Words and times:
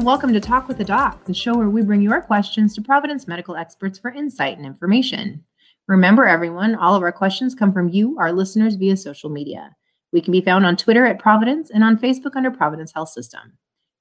And 0.00 0.06
welcome 0.06 0.32
to 0.32 0.40
Talk 0.40 0.66
with 0.66 0.78
the 0.78 0.84
Doc, 0.84 1.26
the 1.26 1.34
show 1.34 1.54
where 1.54 1.68
we 1.68 1.82
bring 1.82 2.00
your 2.00 2.22
questions 2.22 2.74
to 2.74 2.80
Providence 2.80 3.28
medical 3.28 3.54
experts 3.54 3.98
for 3.98 4.10
insight 4.10 4.56
and 4.56 4.64
information. 4.64 5.44
Remember, 5.88 6.26
everyone, 6.26 6.74
all 6.74 6.94
of 6.94 7.02
our 7.02 7.12
questions 7.12 7.54
come 7.54 7.70
from 7.70 7.90
you, 7.90 8.16
our 8.18 8.32
listeners, 8.32 8.76
via 8.76 8.96
social 8.96 9.28
media. 9.28 9.76
We 10.10 10.22
can 10.22 10.32
be 10.32 10.40
found 10.40 10.64
on 10.64 10.78
Twitter 10.78 11.04
at 11.04 11.18
Providence 11.18 11.70
and 11.70 11.84
on 11.84 11.98
Facebook 11.98 12.34
under 12.34 12.50
Providence 12.50 12.92
Health 12.94 13.10
System. 13.10 13.52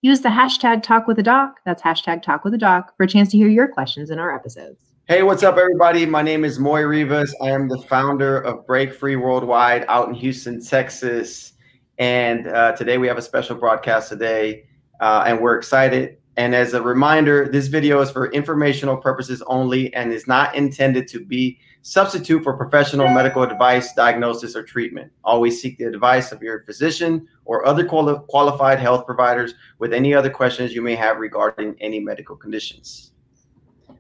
Use 0.02 0.22
the 0.22 0.30
hashtag 0.30 0.84
Talk 0.84 1.06
with 1.06 1.18
the 1.18 1.22
Doc, 1.22 1.56
that's 1.66 1.84
hashtag 1.84 2.22
Talk 2.22 2.46
with 2.46 2.54
the 2.54 2.58
Doc, 2.58 2.94
for 2.96 3.04
a 3.04 3.08
chance 3.08 3.30
to 3.32 3.38
hear 3.38 3.50
your 3.50 3.68
questions 3.68 4.10
in 4.10 4.20
our 4.20 4.34
episodes. 4.34 4.82
Hey, 5.10 5.24
what's 5.24 5.44
up, 5.44 5.58
everybody? 5.58 6.06
My 6.06 6.22
name 6.22 6.46
is 6.46 6.60
Moy 6.60 6.84
Rivas. 6.84 7.36
I 7.42 7.50
am 7.50 7.68
the 7.68 7.82
founder 7.90 8.40
of 8.40 8.66
Break 8.66 8.94
Free 8.94 9.18
Worldwide 9.18 9.84
out 9.90 10.08
in 10.08 10.14
Houston, 10.14 10.64
Texas. 10.64 11.52
And 11.98 12.48
uh, 12.48 12.72
today 12.78 12.98
we 12.98 13.08
have 13.10 13.18
a 13.18 13.22
special 13.22 13.58
broadcast 13.58 14.08
today 14.08 14.64
uh, 15.00 15.24
and 15.26 15.40
we're 15.40 15.58
excited. 15.58 16.18
And 16.38 16.56
as 16.56 16.74
a 16.74 16.82
reminder, 16.82 17.50
this 17.50 17.68
video 17.68 18.00
is 18.00 18.12
for 18.12 18.32
informational 18.32 18.98
purposes 18.98 19.44
only 19.48 19.94
and 19.94 20.14
is 20.14 20.28
not 20.28 20.56
intended 20.56 21.08
to 21.10 21.26
be 21.26 21.60
substitute 21.82 22.44
for 22.44 22.56
professional 22.56 23.08
medical 23.10 23.44
advice, 23.44 23.94
diagnosis, 23.94 24.56
or 24.56 24.64
treatment. 24.64 25.12
Always 25.24 25.62
seek 25.62 25.78
the 25.78 25.86
advice 25.86 26.32
of 26.32 26.42
your 26.42 26.64
physician 26.64 27.28
or 27.46 27.66
other 27.66 27.86
quali- 27.86 28.20
qualified 28.28 28.80
health 28.80 29.06
providers 29.06 29.54
with 29.80 29.94
any 29.94 30.14
other 30.14 30.30
questions 30.30 30.74
you 30.74 30.82
may 30.82 30.96
have 30.96 31.18
regarding 31.18 31.76
any 31.80 32.00
medical 32.00 32.36
conditions. 32.36 33.12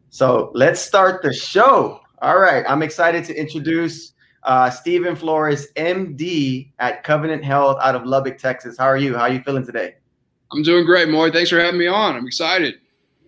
So 0.10 0.52
let's 0.54 0.80
start 0.80 1.22
the 1.22 1.34
show. 1.34 2.00
All 2.22 2.40
right, 2.40 2.66
I'm 2.68 2.84
excited 2.84 3.24
to 3.26 3.36
introduce 3.36 4.14
uh, 4.44 4.70
Stephen 4.70 5.16
Flores, 5.16 5.68
MD 5.76 6.72
at 6.80 7.04
Covenant 7.04 7.44
Health 7.44 7.78
out 7.82 7.96
of 7.96 8.06
Lubbock, 8.06 8.38
Texas. 8.38 8.78
How 8.78 8.86
are 8.86 8.98
you? 8.98 9.16
How 9.16 9.24
are 9.24 9.30
you 9.30 9.42
feeling 9.42 9.66
today? 9.66 9.96
I'm 10.52 10.64
doing 10.64 10.86
great, 10.86 11.10
Moy. 11.10 11.32
Thanks 11.32 11.50
for 11.50 11.60
having 11.60 11.80
me 11.80 11.88
on. 11.88 12.16
I'm 12.16 12.26
excited. 12.26 12.76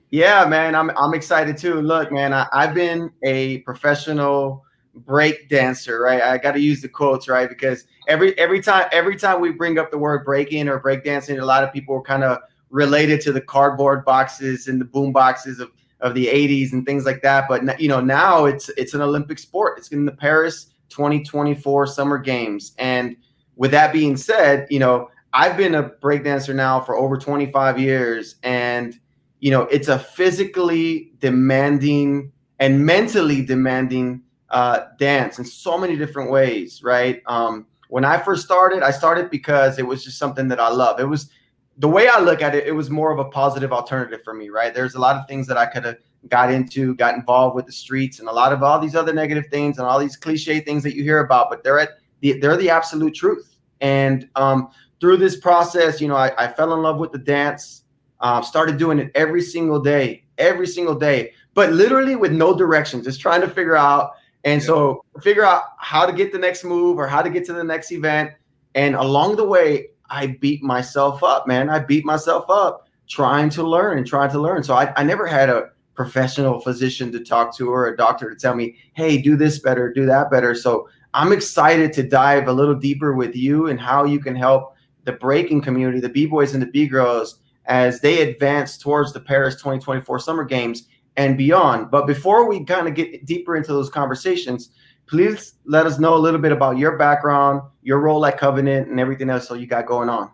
Yeah, 0.10 0.46
man, 0.46 0.76
I'm 0.76 0.90
I'm 0.98 1.14
excited 1.14 1.58
too. 1.58 1.76
Look, 1.82 2.12
man, 2.12 2.34
I, 2.34 2.48
I've 2.52 2.74
been 2.74 3.12
a 3.24 3.60
professional 3.60 4.66
break 4.94 5.48
dancer, 5.48 6.02
right? 6.02 6.22
I 6.22 6.38
got 6.38 6.52
to 6.52 6.60
use 6.60 6.82
the 6.82 6.90
quotes, 6.90 7.30
right? 7.30 7.48
Because 7.48 7.86
every 8.08 8.38
every 8.38 8.62
time 8.62 8.88
every 8.92 9.16
time 9.16 9.40
we 9.40 9.52
bring 9.52 9.80
up 9.80 9.90
the 9.90 9.98
word 9.98 10.26
breaking 10.26 10.68
or 10.68 10.80
break 10.80 11.04
dancing, 11.04 11.40
a 11.40 11.46
lot 11.46 11.64
of 11.64 11.72
people 11.72 11.96
are 11.96 12.02
kind 12.02 12.24
of 12.24 12.40
related 12.70 13.22
to 13.22 13.32
the 13.32 13.42
cardboard 13.42 14.04
boxes 14.04 14.68
and 14.68 14.82
the 14.82 14.86
boom 14.86 15.14
boxes 15.14 15.60
of 15.60 15.72
of 16.02 16.16
the 16.16 16.26
80s 16.26 16.74
and 16.74 16.86
things 16.86 17.06
like 17.06 17.22
that. 17.22 17.46
But 17.48 17.80
you 17.80 17.88
know, 17.88 18.02
now 18.02 18.46
it's 18.46 18.70
it's 18.70 18.94
an 18.94 19.02
Olympic 19.02 19.40
sport. 19.40 19.78
It's 19.78 19.90
in 19.90 20.06
the 20.06 20.12
Paris 20.12 20.72
2024 20.90 21.88
Summer 21.88 22.18
Games, 22.18 22.74
and 22.78 23.16
with 23.56 23.72
that 23.72 23.94
being 23.94 24.18
said, 24.18 24.68
you 24.70 24.80
know, 24.80 25.10
I've 25.34 25.58
been 25.58 25.76
a 25.76 25.84
breakdancer 25.84 26.54
now 26.54 26.82
for 26.82 26.98
over 26.98 27.18
25 27.18 27.80
years, 27.80 28.36
and 28.44 29.00
you 29.40 29.50
know, 29.52 29.64
it's 29.64 29.88
a 29.88 29.98
physically 29.98 31.14
demanding 31.20 32.32
and 32.60 32.86
mentally 32.86 33.44
demanding 33.44 34.22
uh, 34.50 34.82
dance 35.00 35.40
in 35.40 35.46
so 35.46 35.78
many 35.78 35.96
different 35.96 36.30
ways, 36.30 36.84
right? 36.84 37.24
Um, 37.26 37.66
when 37.90 38.06
I 38.06 38.18
first 38.20 38.44
started, 38.44 38.84
I 38.84 38.92
started 38.92 39.30
because 39.30 39.80
it 39.80 39.86
was 39.86 40.04
just 40.04 40.18
something 40.18 40.48
that 40.50 40.60
I 40.60 40.70
love. 40.70 41.00
It 41.00 41.06
was 41.06 41.30
the 41.78 41.88
way 41.88 42.08
I 42.08 42.20
look 42.20 42.42
at 42.42 42.54
it, 42.54 42.68
it 42.68 42.72
was 42.72 42.90
more 42.90 43.12
of 43.12 43.20
a 43.20 43.26
positive 43.26 43.74
alternative 43.74 44.22
for 44.24 44.34
me, 44.34 44.50
right? 44.50 44.74
There's 44.74 44.96
a 44.96 45.00
lot 45.00 45.16
of 45.16 45.28
things 45.28 45.48
that 45.48 45.58
I 45.58 45.66
could 45.66 45.86
have 45.86 45.98
got 46.28 46.52
into, 46.52 46.94
got 46.96 47.16
involved 47.16 47.56
with 47.56 47.66
the 47.66 47.72
streets, 47.72 48.20
and 48.20 48.28
a 48.30 48.32
lot 48.32 48.54
of 48.54 48.62
all 48.62 48.80
these 48.80 48.96
other 48.96 49.14
negative 49.14 49.46
things 49.50 49.78
and 49.78 49.88
all 49.88 49.98
these 49.98 50.16
cliche 50.16 50.60
things 50.60 50.84
that 50.84 50.96
you 50.96 51.04
hear 51.04 51.20
about, 51.20 51.50
but 51.50 51.64
they're 51.64 51.80
at 51.80 51.90
the 52.20 52.40
they're 52.40 52.58
the 52.58 52.70
absolute 52.70 53.16
truth. 53.16 53.58
And 53.80 54.30
um, 54.36 54.70
through 55.02 55.18
this 55.18 55.36
process, 55.36 56.00
you 56.00 56.08
know, 56.08 56.16
I, 56.16 56.32
I 56.38 56.48
fell 56.48 56.74
in 56.74 56.82
love 56.82 57.00
with 57.00 57.12
the 57.12 57.18
dance. 57.18 57.84
Uh, 58.22 58.40
started 58.40 58.78
doing 58.78 59.00
it 59.00 59.12
every 59.16 59.42
single 59.42 59.80
day, 59.80 60.24
every 60.38 60.68
single 60.68 60.94
day, 60.94 61.34
but 61.56 61.74
literally 61.74 62.16
with 62.16 62.32
no 62.32 62.56
direction, 62.56 63.02
just 63.04 63.20
trying 63.20 63.42
to 63.42 63.48
figure 63.48 63.76
out. 63.76 64.12
And 64.44 64.62
yeah. 64.62 64.68
so 64.68 65.06
figure 65.24 65.44
out 65.44 65.64
how 65.80 66.06
to 66.06 66.14
get 66.14 66.32
the 66.32 66.38
next 66.38 66.64
move 66.64 67.00
or 67.00 67.08
how 67.08 67.24
to 67.24 67.32
get 67.32 67.46
to 67.46 67.54
the 67.54 67.64
next 67.64 67.92
event. 67.92 68.30
And 68.76 68.94
along 68.94 69.38
the 69.38 69.44
way, 69.44 69.88
I 70.08 70.38
beat 70.40 70.62
myself 70.62 71.24
up, 71.24 71.48
man. 71.48 71.68
I 71.68 71.80
beat 71.80 72.06
myself 72.06 72.46
up 72.48 72.88
trying 73.10 73.50
to 73.50 73.64
learn 73.64 73.98
and 73.98 74.06
trying 74.06 74.30
to 74.32 74.40
learn. 74.40 74.64
So 74.64 74.76
I, 74.76 74.94
I 74.96 75.04
never 75.04 75.26
had 75.26 75.50
a 75.50 75.72
professional 75.96 76.62
physician 76.62 77.12
to 77.14 77.20
talk 77.22 77.58
to 77.58 77.72
or 77.72 77.88
a 77.88 77.98
doctor 77.98 78.30
to 78.30 78.36
tell 78.36 78.54
me, 78.54 78.76
hey, 78.94 79.20
do 79.20 79.36
this 79.36 79.58
better, 79.58 79.92
do 79.92 80.06
that 80.06 80.30
better. 80.30 80.54
So 80.54 80.88
I'm 81.16 81.32
excited 81.32 81.92
to 81.94 82.04
dive 82.04 82.48
a 82.48 82.54
little 82.54 82.76
deeper 82.76 83.14
with 83.14 83.36
you 83.36 83.68
and 83.68 83.80
how 83.80 84.06
you 84.06 84.20
can 84.20 84.36
help 84.36 84.71
the 85.04 85.14
breaking 85.14 85.62
community, 85.62 86.00
the 86.00 86.10
B 86.10 86.26
boys 86.26 86.54
and 86.54 86.62
the 86.62 86.68
B 86.68 86.88
girls, 86.88 87.40
as 87.66 88.02
they 88.02 88.22
advance 88.22 88.78
towards 88.78 89.14
the 89.14 89.20
Paris 89.20 89.56
2024 89.56 90.20
Summer 90.20 90.44
Games 90.44 90.88
and 91.18 91.38
beyond. 91.38 91.92
But 91.92 92.08
before 92.08 92.48
we 92.48 92.64
kind 92.64 92.88
of 92.88 92.96
get 92.96 93.26
deeper 93.26 93.56
into 93.56 93.74
those 93.74 93.90
conversations, 93.90 94.70
please 95.08 95.56
let 95.66 95.86
us 95.86 96.00
know 96.00 96.16
a 96.16 96.18
little 96.18 96.40
bit 96.40 96.52
about 96.52 96.78
your 96.78 96.98
background, 96.98 97.62
your 97.84 98.00
role 98.00 98.26
at 98.26 98.38
Covenant, 98.38 98.88
and 98.88 99.00
everything 99.00 99.30
else 99.30 99.48
so 99.48 99.54
you 99.54 99.68
got 99.68 99.86
going 99.86 100.10
on. 100.10 100.32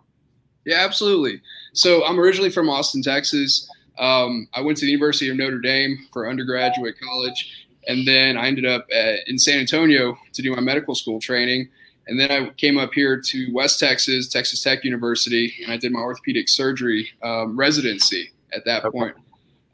Yeah, 0.64 0.84
absolutely. 0.84 1.40
So 1.72 2.04
I'm 2.04 2.18
originally 2.18 2.50
from 2.50 2.68
Austin, 2.68 3.02
Texas. 3.02 3.68
Um, 3.98 4.48
I 4.54 4.60
went 4.60 4.78
to 4.78 4.84
the 4.84 4.92
University 4.92 5.28
of 5.30 5.36
Notre 5.36 5.58
Dame 5.58 5.98
for 6.12 6.28
undergraduate 6.28 6.96
college, 7.00 7.66
and 7.88 8.06
then 8.06 8.36
I 8.36 8.46
ended 8.46 8.66
up 8.66 8.86
at, 8.94 9.26
in 9.26 9.38
San 9.38 9.58
Antonio 9.58 10.16
to 10.32 10.42
do 10.42 10.54
my 10.54 10.60
medical 10.60 10.94
school 10.94 11.18
training. 11.18 11.68
And 12.08 12.18
then 12.18 12.30
I 12.30 12.50
came 12.56 12.78
up 12.78 12.94
here 12.94 13.20
to 13.20 13.52
West 13.52 13.78
Texas, 13.78 14.28
Texas 14.28 14.62
Tech 14.62 14.82
University, 14.82 15.54
and 15.62 15.72
I 15.72 15.76
did 15.76 15.92
my 15.92 16.00
orthopedic 16.00 16.48
surgery 16.48 17.08
um, 17.22 17.56
residency 17.56 18.32
at 18.52 18.64
that 18.64 18.84
okay. 18.84 18.98
point. 18.98 19.14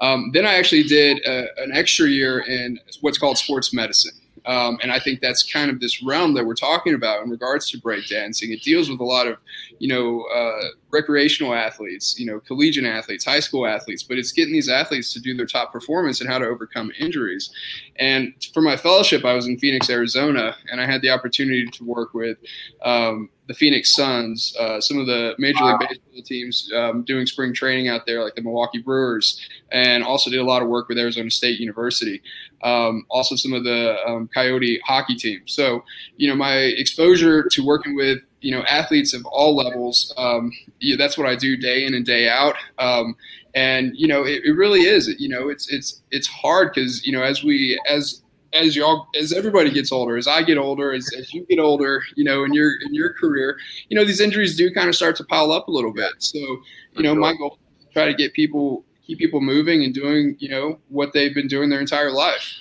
Um, 0.00 0.30
then 0.34 0.44
I 0.44 0.54
actually 0.54 0.82
did 0.82 1.24
a, 1.24 1.46
an 1.62 1.72
extra 1.72 2.08
year 2.08 2.40
in 2.40 2.78
what's 3.00 3.18
called 3.18 3.38
sports 3.38 3.72
medicine. 3.72 4.18
Um, 4.46 4.78
and 4.82 4.92
I 4.92 4.98
think 4.98 5.20
that's 5.20 5.42
kind 5.42 5.70
of 5.70 5.80
this 5.80 6.02
realm 6.02 6.34
that 6.34 6.44
we're 6.44 6.54
talking 6.54 6.94
about 6.94 7.22
in 7.22 7.30
regards 7.30 7.70
to 7.70 7.80
breakdancing. 7.80 8.50
It 8.50 8.62
deals 8.62 8.90
with 8.90 9.00
a 9.00 9.04
lot 9.04 9.26
of, 9.26 9.38
you 9.78 9.88
know, 9.88 10.24
uh, 10.34 10.68
recreational 10.90 11.54
athletes, 11.54 12.18
you 12.18 12.26
know, 12.26 12.40
collegiate 12.40 12.84
athletes, 12.84 13.24
high 13.24 13.40
school 13.40 13.66
athletes, 13.66 14.02
but 14.02 14.18
it's 14.18 14.32
getting 14.32 14.52
these 14.52 14.68
athletes 14.68 15.12
to 15.14 15.20
do 15.20 15.36
their 15.36 15.46
top 15.46 15.72
performance 15.72 16.20
and 16.20 16.28
how 16.28 16.38
to 16.38 16.46
overcome 16.46 16.92
injuries. 16.98 17.50
And 17.96 18.34
for 18.52 18.60
my 18.60 18.76
fellowship, 18.76 19.24
I 19.24 19.34
was 19.34 19.46
in 19.46 19.58
Phoenix, 19.58 19.88
Arizona, 19.88 20.56
and 20.70 20.80
I 20.80 20.86
had 20.86 21.02
the 21.02 21.10
opportunity 21.10 21.66
to 21.66 21.84
work 21.84 22.14
with 22.14 22.38
um, 22.82 23.30
the 23.46 23.54
Phoenix 23.54 23.94
Suns, 23.94 24.56
uh, 24.58 24.80
some 24.80 24.98
of 24.98 25.06
the 25.06 25.34
Major 25.38 25.64
League 25.64 25.78
Baseball 25.80 26.22
teams 26.24 26.70
um, 26.74 27.02
doing 27.02 27.26
spring 27.26 27.52
training 27.52 27.88
out 27.88 28.06
there, 28.06 28.22
like 28.24 28.34
the 28.34 28.42
Milwaukee 28.42 28.78
Brewers, 28.78 29.40
and 29.70 30.02
also 30.02 30.30
did 30.30 30.40
a 30.40 30.44
lot 30.44 30.62
of 30.62 30.68
work 30.68 30.88
with 30.88 30.98
Arizona 30.98 31.30
State 31.30 31.60
University. 31.60 32.22
Um, 32.62 33.04
also, 33.10 33.36
some 33.36 33.52
of 33.52 33.64
the 33.64 33.96
um, 34.06 34.28
Coyote 34.32 34.80
hockey 34.84 35.14
teams. 35.14 35.52
So, 35.52 35.84
you 36.16 36.28
know, 36.28 36.34
my 36.34 36.56
exposure 36.56 37.46
to 37.50 37.64
working 37.64 37.94
with 37.94 38.20
you 38.40 38.50
know 38.50 38.62
athletes 38.64 39.12
of 39.12 39.24
all 39.26 39.54
levels, 39.54 40.12
um, 40.16 40.50
yeah, 40.80 40.96
that's 40.96 41.18
what 41.18 41.26
I 41.26 41.36
do 41.36 41.56
day 41.56 41.84
in 41.84 41.94
and 41.94 42.06
day 42.06 42.28
out. 42.28 42.56
Um, 42.78 43.14
and 43.54 43.92
you 43.94 44.08
know, 44.08 44.24
it, 44.24 44.42
it 44.44 44.52
really 44.52 44.80
is. 44.80 45.08
You 45.18 45.28
know, 45.28 45.48
it's 45.48 45.70
it's 45.70 46.00
it's 46.10 46.26
hard 46.26 46.72
because 46.74 47.06
you 47.06 47.12
know, 47.12 47.22
as 47.22 47.44
we 47.44 47.78
as 47.86 48.22
as 48.54 48.76
y'all 48.76 49.08
as 49.20 49.32
everybody 49.32 49.70
gets 49.70 49.90
older 49.90 50.16
as 50.16 50.26
i 50.28 50.42
get 50.42 50.56
older 50.56 50.92
as, 50.92 51.08
as 51.18 51.34
you 51.34 51.44
get 51.46 51.58
older 51.58 52.02
you 52.14 52.24
know 52.24 52.44
in 52.44 52.52
your 52.52 52.72
in 52.86 52.94
your 52.94 53.12
career 53.12 53.56
you 53.88 53.96
know 53.96 54.04
these 54.04 54.20
injuries 54.20 54.56
do 54.56 54.72
kind 54.72 54.88
of 54.88 54.94
start 54.94 55.16
to 55.16 55.24
pile 55.24 55.52
up 55.52 55.68
a 55.68 55.70
little 55.70 55.92
bit. 55.92 56.12
So 56.18 56.38
you 56.38 57.02
know 57.02 57.14
my 57.14 57.34
goal 57.34 57.58
is 57.78 57.86
to 57.86 57.92
try 57.92 58.06
to 58.06 58.14
get 58.14 58.32
people 58.32 58.84
keep 59.06 59.18
people 59.18 59.40
moving 59.40 59.84
and 59.84 59.94
doing 59.94 60.36
you 60.38 60.48
know 60.48 60.78
what 60.88 61.12
they've 61.12 61.34
been 61.34 61.48
doing 61.48 61.70
their 61.70 61.80
entire 61.80 62.10
life. 62.10 62.54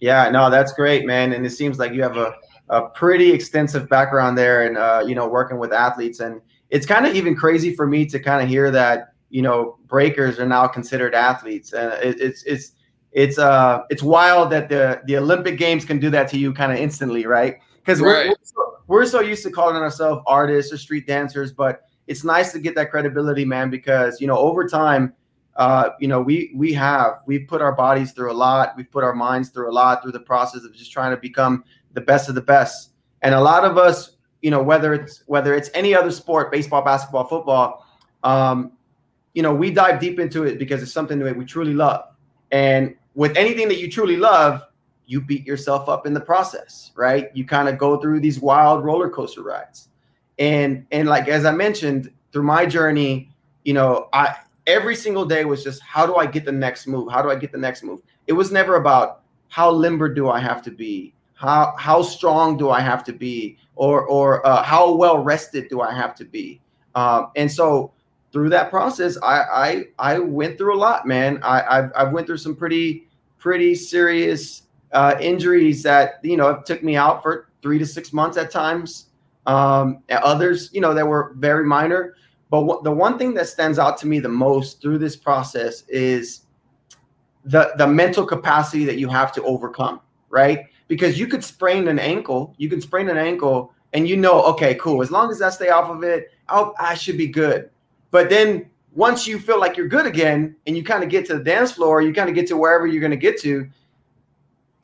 Yeah 0.00 0.28
no 0.30 0.50
that's 0.50 0.72
great 0.72 1.06
man 1.06 1.32
and 1.32 1.44
it 1.46 1.50
seems 1.50 1.78
like 1.78 1.92
you 1.92 2.02
have 2.02 2.16
a, 2.16 2.34
a 2.68 2.88
pretty 2.90 3.32
extensive 3.32 3.88
background 3.88 4.36
there 4.36 4.66
and 4.66 4.76
uh, 4.76 5.02
you 5.06 5.14
know 5.14 5.28
working 5.28 5.58
with 5.58 5.72
athletes 5.72 6.20
and 6.20 6.40
it's 6.70 6.86
kind 6.86 7.06
of 7.06 7.14
even 7.14 7.34
crazy 7.36 7.74
for 7.74 7.86
me 7.86 8.06
to 8.06 8.18
kind 8.18 8.42
of 8.42 8.48
hear 8.48 8.70
that 8.70 9.14
you 9.30 9.42
know 9.42 9.78
breakers 9.86 10.38
are 10.38 10.46
now 10.46 10.66
considered 10.66 11.14
athletes 11.14 11.72
and 11.72 11.92
it, 12.04 12.20
it's 12.20 12.42
it's 12.44 12.72
it's 13.12 13.38
uh 13.38 13.82
it's 13.90 14.02
wild 14.02 14.50
that 14.50 14.68
the 14.68 15.02
the 15.04 15.16
Olympic 15.16 15.58
Games 15.58 15.84
can 15.84 15.98
do 15.98 16.10
that 16.10 16.28
to 16.30 16.38
you 16.38 16.52
kind 16.52 16.72
of 16.72 16.78
instantly, 16.78 17.26
right? 17.26 17.58
Because 17.76 18.00
right. 18.00 18.26
we're 18.26 18.28
we're 18.28 18.36
so, 18.42 18.76
we're 18.86 19.06
so 19.06 19.20
used 19.20 19.42
to 19.44 19.50
calling 19.50 19.76
ourselves 19.76 20.22
artists 20.26 20.72
or 20.72 20.78
street 20.78 21.06
dancers, 21.06 21.52
but 21.52 21.82
it's 22.06 22.24
nice 22.24 22.52
to 22.52 22.58
get 22.58 22.74
that 22.74 22.90
credibility, 22.90 23.44
man. 23.44 23.70
Because 23.70 24.20
you 24.20 24.26
know 24.26 24.38
over 24.38 24.66
time, 24.66 25.12
uh, 25.56 25.90
you 26.00 26.08
know 26.08 26.20
we 26.20 26.52
we 26.54 26.72
have 26.72 27.20
we've 27.26 27.46
put 27.46 27.60
our 27.60 27.72
bodies 27.72 28.12
through 28.12 28.32
a 28.32 28.34
lot, 28.34 28.74
we've 28.76 28.90
put 28.90 29.04
our 29.04 29.14
minds 29.14 29.50
through 29.50 29.70
a 29.70 29.74
lot 29.74 30.02
through 30.02 30.12
the 30.12 30.20
process 30.20 30.64
of 30.64 30.74
just 30.74 30.90
trying 30.90 31.10
to 31.10 31.20
become 31.20 31.64
the 31.92 32.00
best 32.00 32.28
of 32.28 32.34
the 32.34 32.42
best. 32.42 32.90
And 33.20 33.34
a 33.34 33.40
lot 33.40 33.64
of 33.64 33.78
us, 33.78 34.16
you 34.40 34.50
know, 34.50 34.62
whether 34.62 34.94
it's 34.94 35.22
whether 35.26 35.54
it's 35.54 35.70
any 35.74 35.94
other 35.94 36.10
sport, 36.10 36.50
baseball, 36.50 36.82
basketball, 36.82 37.24
football, 37.24 37.86
um, 38.24 38.72
you 39.34 39.42
know, 39.42 39.54
we 39.54 39.70
dive 39.70 40.00
deep 40.00 40.18
into 40.18 40.44
it 40.44 40.58
because 40.58 40.82
it's 40.82 40.92
something 40.92 41.18
that 41.18 41.36
we 41.36 41.44
truly 41.44 41.74
love. 41.74 42.04
And 42.50 42.96
with 43.14 43.36
anything 43.36 43.68
that 43.68 43.78
you 43.78 43.90
truly 43.90 44.16
love, 44.16 44.62
you 45.06 45.20
beat 45.20 45.46
yourself 45.46 45.88
up 45.88 46.06
in 46.06 46.14
the 46.14 46.20
process, 46.20 46.90
right? 46.94 47.30
You 47.34 47.44
kind 47.44 47.68
of 47.68 47.78
go 47.78 48.00
through 48.00 48.20
these 48.20 48.40
wild 48.40 48.84
roller 48.84 49.10
coaster 49.10 49.42
rides. 49.42 49.88
And 50.38 50.86
and 50.90 51.08
like 51.08 51.28
as 51.28 51.44
I 51.44 51.52
mentioned, 51.52 52.10
through 52.32 52.44
my 52.44 52.64
journey, 52.64 53.30
you 53.64 53.74
know, 53.74 54.08
I 54.12 54.36
every 54.66 54.96
single 54.96 55.24
day 55.24 55.44
was 55.44 55.62
just 55.62 55.82
how 55.82 56.06
do 56.06 56.16
I 56.16 56.26
get 56.26 56.44
the 56.44 56.52
next 56.52 56.86
move? 56.86 57.12
How 57.12 57.20
do 57.22 57.30
I 57.30 57.34
get 57.36 57.52
the 57.52 57.58
next 57.58 57.82
move? 57.82 58.00
It 58.26 58.32
was 58.32 58.50
never 58.50 58.76
about 58.76 59.22
how 59.48 59.70
limber 59.70 60.08
do 60.08 60.30
I 60.30 60.40
have 60.40 60.62
to 60.62 60.70
be? 60.70 61.12
How 61.34 61.74
how 61.78 62.02
strong 62.02 62.56
do 62.56 62.70
I 62.70 62.80
have 62.80 63.04
to 63.04 63.12
be? 63.12 63.58
Or 63.74 64.06
or 64.06 64.46
uh, 64.46 64.62
how 64.62 64.94
well 64.94 65.22
rested 65.22 65.68
do 65.68 65.80
I 65.80 65.92
have 65.92 66.14
to 66.16 66.24
be? 66.24 66.60
Um, 66.94 67.30
and 67.36 67.50
so 67.50 67.92
through 68.32 68.48
that 68.50 68.70
process, 68.70 69.18
I 69.22 69.42
I 69.98 70.14
I 70.14 70.18
went 70.18 70.58
through 70.58 70.74
a 70.74 70.78
lot, 70.78 71.06
man. 71.06 71.38
I 71.42 71.78
I've, 71.78 71.92
I've 71.94 72.12
went 72.12 72.26
through 72.26 72.38
some 72.38 72.56
pretty 72.56 73.06
pretty 73.38 73.74
serious 73.74 74.62
uh, 74.92 75.16
injuries 75.20 75.82
that 75.82 76.20
you 76.22 76.36
know 76.36 76.62
took 76.64 76.82
me 76.82 76.96
out 76.96 77.22
for 77.22 77.48
three 77.60 77.78
to 77.78 77.86
six 77.86 78.12
months 78.12 78.36
at 78.36 78.50
times. 78.50 79.06
Um, 79.44 80.02
others, 80.10 80.70
you 80.72 80.80
know, 80.80 80.94
that 80.94 81.06
were 81.06 81.34
very 81.36 81.64
minor. 81.64 82.14
But 82.48 82.84
the 82.84 82.92
one 82.92 83.18
thing 83.18 83.34
that 83.34 83.48
stands 83.48 83.78
out 83.78 83.96
to 83.98 84.06
me 84.06 84.20
the 84.20 84.28
most 84.28 84.80
through 84.82 84.98
this 84.98 85.16
process 85.16 85.84
is 85.88 86.42
the 87.44 87.72
the 87.76 87.86
mental 87.86 88.24
capacity 88.24 88.84
that 88.84 88.98
you 88.98 89.08
have 89.08 89.32
to 89.32 89.42
overcome, 89.42 90.00
right? 90.28 90.66
Because 90.88 91.18
you 91.18 91.26
could 91.26 91.42
sprain 91.42 91.88
an 91.88 91.98
ankle, 91.98 92.54
you 92.58 92.68
can 92.68 92.80
sprain 92.80 93.08
an 93.08 93.16
ankle, 93.16 93.72
and 93.92 94.08
you 94.08 94.16
know, 94.16 94.42
okay, 94.44 94.74
cool. 94.76 95.02
As 95.02 95.10
long 95.10 95.30
as 95.30 95.42
I 95.42 95.50
stay 95.50 95.70
off 95.70 95.90
of 95.90 96.02
it, 96.02 96.30
I'll, 96.48 96.74
I 96.78 96.94
should 96.94 97.16
be 97.16 97.26
good. 97.26 97.70
But 98.12 98.30
then 98.30 98.70
once 98.94 99.26
you 99.26 99.40
feel 99.40 99.58
like 99.58 99.76
you're 99.76 99.88
good 99.88 100.06
again, 100.06 100.54
and 100.66 100.76
you 100.76 100.84
kind 100.84 101.02
of 101.02 101.08
get 101.10 101.26
to 101.26 101.38
the 101.38 101.42
dance 101.42 101.72
floor, 101.72 102.00
you 102.00 102.14
kind 102.14 102.28
of 102.28 102.36
get 102.36 102.46
to 102.48 102.56
wherever 102.56 102.86
you're 102.86 103.00
going 103.00 103.10
to 103.10 103.16
get 103.16 103.40
to, 103.40 103.68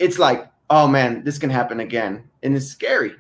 it's 0.01 0.19
like, 0.19 0.51
oh 0.71 0.89
man, 0.89 1.23
this 1.23 1.39
can 1.39 1.51
happen 1.51 1.81
again, 1.81 2.25
and 2.43 2.57
it's 2.57 2.67
scary. 2.67 3.13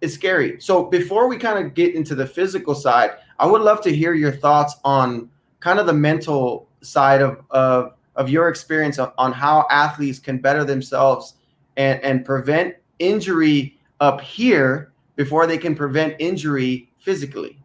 It's 0.00 0.14
scary. 0.14 0.60
So 0.60 0.84
before 0.84 1.28
we 1.28 1.36
kind 1.36 1.64
of 1.64 1.74
get 1.74 1.94
into 1.94 2.14
the 2.14 2.26
physical 2.26 2.74
side, 2.74 3.10
I 3.38 3.46
would 3.46 3.62
love 3.62 3.80
to 3.82 3.94
hear 3.94 4.14
your 4.14 4.32
thoughts 4.32 4.76
on 4.84 5.28
kind 5.60 5.78
of 5.78 5.86
the 5.86 5.92
mental 5.92 6.68
side 6.80 7.20
of 7.20 7.42
of, 7.50 7.94
of 8.14 8.30
your 8.30 8.48
experience 8.48 8.98
on 8.98 9.32
how 9.32 9.66
athletes 9.70 10.18
can 10.18 10.38
better 10.38 10.64
themselves 10.64 11.34
and, 11.76 12.00
and 12.02 12.24
prevent 12.24 12.74
injury 12.98 13.78
up 14.00 14.20
here 14.20 14.92
before 15.16 15.46
they 15.46 15.58
can 15.58 15.74
prevent 15.74 16.14
injury 16.18 16.88
physically. 16.98 17.58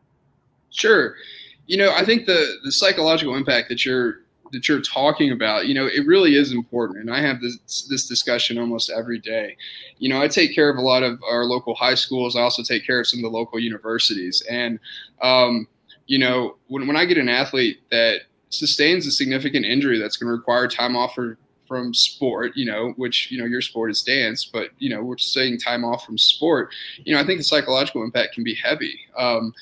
Sure. 0.72 1.16
You 1.72 1.78
know, 1.78 1.94
I 1.94 2.04
think 2.04 2.26
the 2.26 2.58
the 2.66 2.72
psychological 2.72 3.34
impact 3.34 3.70
that 3.70 3.86
you're 3.86 4.20
that 4.52 4.68
you're 4.68 4.82
talking 4.82 5.32
about, 5.32 5.68
you 5.68 5.74
know, 5.74 5.88
it 5.88 6.06
really 6.06 6.36
is 6.36 6.52
important. 6.52 7.00
And 7.00 7.10
I 7.10 7.22
have 7.22 7.40
this 7.40 7.88
this 7.90 8.08
discussion 8.08 8.58
almost 8.58 8.90
every 8.90 9.20
day. 9.20 9.56
You 9.98 10.10
know, 10.10 10.22
I 10.22 10.28
take 10.28 10.54
care 10.54 10.70
of 10.70 10.76
a 10.76 10.82
lot 10.82 11.02
of 11.02 11.24
our 11.24 11.46
local 11.46 11.74
high 11.74 11.96
schools. 11.96 12.36
I 12.36 12.42
also 12.42 12.62
take 12.62 12.86
care 12.86 13.00
of 13.00 13.08
some 13.08 13.20
of 13.20 13.24
the 13.24 13.38
local 13.38 13.58
universities. 13.58 14.44
And 14.50 14.80
um, 15.22 15.66
you 16.08 16.20
know, 16.20 16.58
when 16.68 16.88
when 16.88 16.98
I 16.98 17.06
get 17.06 17.18
an 17.18 17.30
athlete 17.30 17.80
that 17.90 18.24
sustains 18.50 19.08
a 19.08 19.12
significant 19.12 19.66
injury 19.66 19.98
that's 19.98 20.18
going 20.18 20.28
to 20.28 20.36
require 20.36 20.68
time 20.68 20.98
off 20.98 21.16
for 21.16 21.38
from 21.70 21.94
sport, 21.94 22.52
you 22.58 22.66
know, 22.66 22.92
which, 22.98 23.32
you 23.32 23.38
know, 23.38 23.46
your 23.46 23.62
sport 23.62 23.90
is 23.90 24.04
dance, 24.04 24.44
but, 24.44 24.72
you 24.80 24.90
know, 24.90 25.02
we're 25.02 25.18
saying 25.18 25.58
time 25.58 25.86
off 25.86 26.06
from 26.06 26.18
sport, 26.18 26.70
you 27.06 27.16
know, 27.16 27.22
I 27.22 27.26
think 27.26 27.40
the 27.40 27.46
psychological 27.46 28.04
impact 28.04 28.34
can 28.36 28.44
be 28.44 28.56
heavy. 28.56 29.00
Um, 29.18 29.54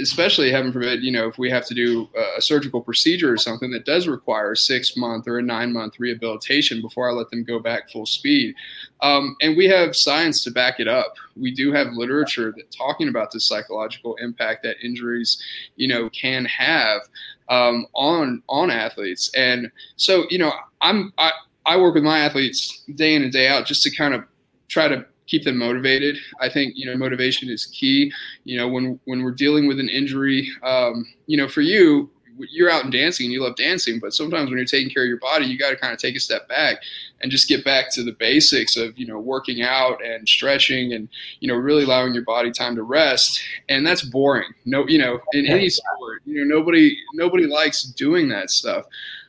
especially 0.00 0.50
heaven 0.50 0.72
forbid, 0.72 1.02
you 1.02 1.10
know, 1.10 1.26
if 1.28 1.38
we 1.38 1.50
have 1.50 1.66
to 1.66 1.74
do 1.74 2.08
a 2.36 2.40
surgical 2.40 2.80
procedure 2.80 3.32
or 3.32 3.36
something 3.36 3.70
that 3.70 3.84
does 3.84 4.08
require 4.08 4.52
a 4.52 4.56
six 4.56 4.96
month 4.96 5.26
or 5.26 5.38
a 5.38 5.42
nine 5.42 5.72
month 5.72 5.98
rehabilitation 5.98 6.80
before 6.80 7.08
I 7.08 7.12
let 7.12 7.30
them 7.30 7.44
go 7.44 7.58
back 7.58 7.90
full 7.90 8.06
speed. 8.06 8.54
Um, 9.00 9.36
and 9.40 9.56
we 9.56 9.66
have 9.68 9.96
science 9.96 10.44
to 10.44 10.50
back 10.50 10.80
it 10.80 10.88
up. 10.88 11.14
We 11.36 11.52
do 11.52 11.72
have 11.72 11.88
literature 11.92 12.52
that 12.56 12.70
talking 12.70 13.08
about 13.08 13.30
the 13.30 13.40
psychological 13.40 14.16
impact 14.16 14.62
that 14.64 14.76
injuries, 14.82 15.42
you 15.76 15.88
know, 15.88 16.08
can 16.10 16.44
have 16.44 17.02
um, 17.48 17.86
on 17.94 18.42
on 18.48 18.70
athletes. 18.70 19.30
And 19.34 19.70
so, 19.96 20.24
you 20.30 20.38
know, 20.38 20.52
I'm 20.80 21.12
I, 21.18 21.32
I 21.66 21.76
work 21.76 21.94
with 21.94 22.04
my 22.04 22.20
athletes 22.20 22.84
day 22.94 23.14
in 23.14 23.22
and 23.22 23.32
day 23.32 23.48
out 23.48 23.66
just 23.66 23.82
to 23.84 23.94
kind 23.94 24.14
of 24.14 24.24
try 24.68 24.88
to 24.88 25.04
keep 25.26 25.44
them 25.44 25.58
motivated. 25.58 26.16
I 26.40 26.48
think 26.48 26.74
you 26.76 26.86
know 26.86 26.96
motivation 26.96 27.48
is 27.48 27.66
key. 27.66 28.12
You 28.44 28.58
know 28.58 28.68
when 28.68 28.98
when 29.04 29.22
we're 29.22 29.32
dealing 29.32 29.66
with 29.66 29.80
an 29.80 29.88
injury, 29.88 30.48
um, 30.62 31.06
you 31.26 31.36
know 31.36 31.48
for 31.48 31.60
you 31.60 32.10
you're 32.50 32.70
out 32.70 32.84
and 32.84 32.92
dancing 32.92 33.26
and 33.26 33.32
you 33.32 33.42
love 33.42 33.56
dancing, 33.56 33.98
but 33.98 34.14
sometimes 34.14 34.48
when 34.48 34.58
you're 34.58 34.66
taking 34.66 34.92
care 34.92 35.02
of 35.02 35.08
your 35.08 35.18
body, 35.18 35.46
you 35.46 35.58
got 35.58 35.70
to 35.70 35.76
kind 35.76 35.92
of 35.92 35.98
take 35.98 36.16
a 36.16 36.20
step 36.20 36.48
back 36.48 36.78
and 37.20 37.30
just 37.30 37.48
get 37.48 37.64
back 37.64 37.92
to 37.92 38.02
the 38.02 38.12
basics 38.12 38.76
of 38.76 38.98
you 38.98 39.06
know 39.06 39.18
working 39.18 39.62
out 39.62 40.04
and 40.04 40.28
stretching 40.28 40.92
and 40.92 41.08
you 41.40 41.48
know 41.48 41.54
really 41.54 41.84
allowing 41.84 42.14
your 42.14 42.24
body 42.24 42.50
time 42.50 42.74
to 42.76 42.82
rest. 42.82 43.40
And 43.68 43.86
that's 43.86 44.02
boring. 44.02 44.52
No, 44.64 44.86
you 44.88 44.98
know 44.98 45.20
in 45.32 45.46
any 45.46 45.68
sport, 45.68 46.22
you 46.24 46.44
know 46.44 46.56
nobody 46.56 46.96
nobody 47.14 47.46
likes 47.46 47.82
doing 47.82 48.28
that 48.30 48.50
stuff. 48.50 48.84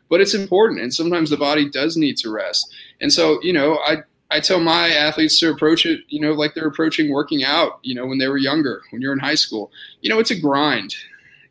But 0.09 0.21
it's 0.21 0.35
important, 0.35 0.81
and 0.81 0.93
sometimes 0.93 1.29
the 1.29 1.37
body 1.37 1.69
does 1.69 1.97
need 1.97 2.17
to 2.17 2.29
rest. 2.29 2.71
And 3.01 3.11
so, 3.11 3.39
you 3.41 3.51
know, 3.51 3.79
I 3.85 3.97
I 4.33 4.39
tell 4.39 4.59
my 4.59 4.89
athletes 4.89 5.39
to 5.39 5.51
approach 5.51 5.85
it, 5.85 6.01
you 6.07 6.19
know, 6.19 6.33
like 6.33 6.55
they're 6.55 6.67
approaching 6.67 7.11
working 7.11 7.43
out, 7.43 7.79
you 7.83 7.93
know, 7.93 8.07
when 8.07 8.17
they 8.17 8.27
were 8.27 8.37
younger, 8.37 8.81
when 8.89 8.99
you're 8.99 9.13
in 9.13 9.19
high 9.19 9.35
school. 9.35 9.71
You 10.01 10.09
know, 10.09 10.17
it's 10.17 10.31
a 10.31 10.39
grind. 10.39 10.95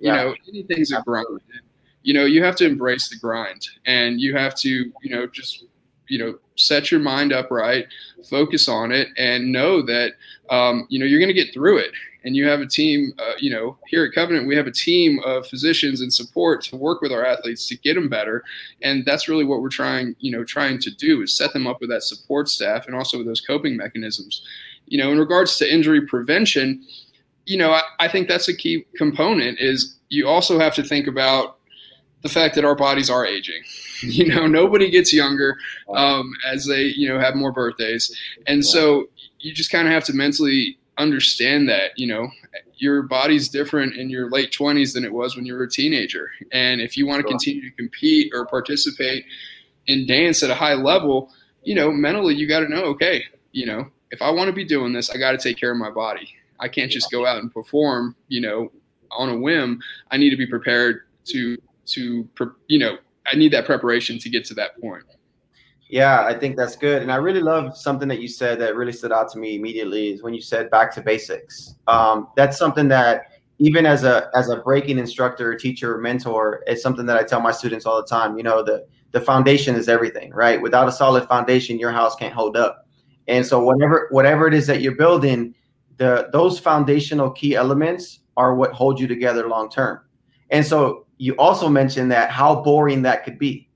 You 0.00 0.08
yeah. 0.08 0.16
know, 0.16 0.34
anything's 0.48 0.90
a 0.90 1.00
grind. 1.02 1.26
You 2.02 2.14
know, 2.14 2.24
you 2.24 2.42
have 2.42 2.56
to 2.56 2.66
embrace 2.66 3.08
the 3.08 3.16
grind 3.16 3.68
and 3.86 4.20
you 4.20 4.36
have 4.36 4.56
to, 4.56 4.68
you 4.68 5.10
know, 5.10 5.28
just, 5.28 5.64
you 6.08 6.18
know, 6.18 6.36
set 6.56 6.90
your 6.90 6.98
mind 6.98 7.32
up 7.32 7.52
right, 7.52 7.86
focus 8.28 8.68
on 8.68 8.90
it, 8.90 9.08
and 9.16 9.52
know 9.52 9.80
that, 9.82 10.14
um, 10.50 10.86
you 10.90 10.98
know, 10.98 11.06
you're 11.06 11.20
going 11.20 11.34
to 11.34 11.34
get 11.34 11.54
through 11.54 11.78
it 11.78 11.92
and 12.24 12.36
you 12.36 12.46
have 12.46 12.60
a 12.60 12.66
team, 12.66 13.12
uh, 13.18 13.32
you 13.38 13.50
know, 13.50 13.76
here 13.88 14.04
at 14.04 14.12
Covenant, 14.12 14.46
we 14.46 14.56
have 14.56 14.66
a 14.66 14.72
team 14.72 15.20
of 15.24 15.46
physicians 15.46 16.00
and 16.00 16.12
support 16.12 16.62
to 16.64 16.76
work 16.76 17.00
with 17.00 17.12
our 17.12 17.24
athletes 17.24 17.66
to 17.68 17.76
get 17.76 17.94
them 17.94 18.08
better. 18.08 18.44
And 18.82 19.04
that's 19.04 19.28
really 19.28 19.44
what 19.44 19.60
we're 19.60 19.68
trying, 19.68 20.14
you 20.20 20.30
know, 20.30 20.44
trying 20.44 20.78
to 20.80 20.90
do 20.90 21.22
is 21.22 21.34
set 21.34 21.52
them 21.52 21.66
up 21.66 21.80
with 21.80 21.90
that 21.90 22.02
support 22.02 22.48
staff 22.48 22.86
and 22.86 22.94
also 22.94 23.18
with 23.18 23.26
those 23.26 23.40
coping 23.40 23.76
mechanisms. 23.76 24.46
You 24.86 24.98
know, 24.98 25.10
in 25.10 25.18
regards 25.18 25.56
to 25.58 25.72
injury 25.72 26.06
prevention, 26.06 26.84
you 27.46 27.56
know, 27.56 27.72
I, 27.72 27.82
I 27.98 28.08
think 28.08 28.28
that's 28.28 28.48
a 28.48 28.56
key 28.56 28.84
component 28.96 29.58
is 29.58 29.96
you 30.08 30.28
also 30.28 30.58
have 30.58 30.74
to 30.76 30.82
think 30.82 31.06
about 31.06 31.58
the 32.22 32.28
fact 32.28 32.54
that 32.54 32.64
our 32.64 32.76
bodies 32.76 33.10
are 33.10 33.26
aging. 33.26 33.62
You 34.04 34.26
know, 34.26 34.48
nobody 34.48 34.90
gets 34.90 35.12
younger 35.12 35.56
um, 35.94 36.34
as 36.44 36.66
they, 36.66 36.86
you 36.86 37.08
know, 37.08 37.20
have 37.20 37.36
more 37.36 37.52
birthdays. 37.52 38.12
And 38.48 38.66
so 38.66 39.08
you 39.38 39.54
just 39.54 39.70
kind 39.70 39.86
of 39.86 39.94
have 39.94 40.02
to 40.06 40.12
mentally 40.12 40.76
understand 40.98 41.68
that 41.68 41.92
you 41.96 42.06
know 42.06 42.28
your 42.76 43.02
body's 43.02 43.48
different 43.48 43.96
in 43.96 44.10
your 44.10 44.30
late 44.30 44.52
20s 44.52 44.94
than 44.94 45.04
it 45.04 45.12
was 45.12 45.36
when 45.36 45.46
you 45.46 45.54
were 45.54 45.64
a 45.64 45.70
teenager. 45.70 46.30
And 46.52 46.80
if 46.80 46.96
you 46.96 47.06
want 47.06 47.22
to 47.22 47.28
continue 47.28 47.62
to 47.62 47.76
compete 47.76 48.32
or 48.34 48.46
participate 48.46 49.24
in 49.86 50.06
dance 50.06 50.42
at 50.42 50.50
a 50.50 50.54
high 50.54 50.74
level 50.74 51.30
you 51.64 51.74
know 51.74 51.90
mentally 51.90 52.34
you 52.34 52.46
got 52.46 52.60
to 52.60 52.68
know 52.68 52.84
okay 52.84 53.24
you 53.52 53.66
know 53.66 53.86
if 54.10 54.20
i 54.22 54.30
want 54.30 54.48
to 54.48 54.52
be 54.52 54.64
doing 54.64 54.92
this 54.92 55.10
i 55.10 55.16
got 55.16 55.32
to 55.32 55.38
take 55.38 55.56
care 55.56 55.72
of 55.72 55.78
my 55.78 55.90
body. 55.90 56.28
I 56.60 56.68
can't 56.68 56.92
just 56.92 57.10
go 57.10 57.26
out 57.26 57.38
and 57.38 57.52
perform 57.52 58.14
you 58.28 58.40
know 58.40 58.70
on 59.10 59.28
a 59.28 59.36
whim. 59.36 59.80
I 60.10 60.16
need 60.16 60.30
to 60.30 60.36
be 60.36 60.46
prepared 60.46 61.02
to 61.26 61.56
to 61.86 62.28
you 62.68 62.78
know 62.78 62.98
i 63.26 63.36
need 63.36 63.52
that 63.52 63.66
preparation 63.66 64.18
to 64.18 64.30
get 64.30 64.44
to 64.46 64.54
that 64.54 64.80
point 64.80 65.04
yeah, 65.92 66.24
I 66.24 66.32
think 66.32 66.56
that's 66.56 66.74
good. 66.74 67.02
And 67.02 67.12
I 67.12 67.16
really 67.16 67.42
love 67.42 67.76
something 67.76 68.08
that 68.08 68.18
you 68.18 68.26
said 68.26 68.58
that 68.60 68.76
really 68.76 68.92
stood 68.92 69.12
out 69.12 69.30
to 69.32 69.38
me 69.38 69.56
immediately 69.56 70.08
is 70.08 70.22
when 70.22 70.32
you 70.32 70.40
said 70.40 70.70
back 70.70 70.90
to 70.94 71.02
basics. 71.02 71.74
Um, 71.86 72.28
that's 72.34 72.56
something 72.56 72.88
that 72.88 73.26
even 73.58 73.84
as 73.84 74.02
a 74.02 74.30
as 74.34 74.48
a 74.48 74.56
breaking 74.56 74.98
instructor, 74.98 75.54
teacher, 75.54 75.98
mentor, 75.98 76.62
it's 76.66 76.82
something 76.82 77.04
that 77.04 77.18
I 77.18 77.24
tell 77.24 77.42
my 77.42 77.52
students 77.52 77.84
all 77.84 78.00
the 78.00 78.08
time. 78.08 78.38
You 78.38 78.42
know, 78.42 78.62
the 78.62 78.86
the 79.10 79.20
foundation 79.20 79.74
is 79.74 79.86
everything, 79.86 80.32
right? 80.32 80.62
Without 80.62 80.88
a 80.88 80.92
solid 80.92 81.28
foundation, 81.28 81.78
your 81.78 81.92
house 81.92 82.16
can't 82.16 82.32
hold 82.32 82.56
up. 82.56 82.88
And 83.28 83.44
so 83.44 83.62
whatever 83.62 84.08
whatever 84.12 84.48
it 84.48 84.54
is 84.54 84.66
that 84.68 84.80
you're 84.80 84.96
building, 84.96 85.54
the 85.98 86.30
those 86.32 86.58
foundational 86.58 87.30
key 87.32 87.54
elements 87.54 88.20
are 88.38 88.54
what 88.54 88.72
hold 88.72 88.98
you 88.98 89.06
together 89.06 89.46
long 89.46 89.68
term. 89.68 90.00
And 90.48 90.64
so 90.64 91.04
you 91.18 91.34
also 91.36 91.68
mentioned 91.68 92.10
that 92.12 92.30
how 92.30 92.62
boring 92.62 93.02
that 93.02 93.24
could 93.24 93.38
be 93.38 93.68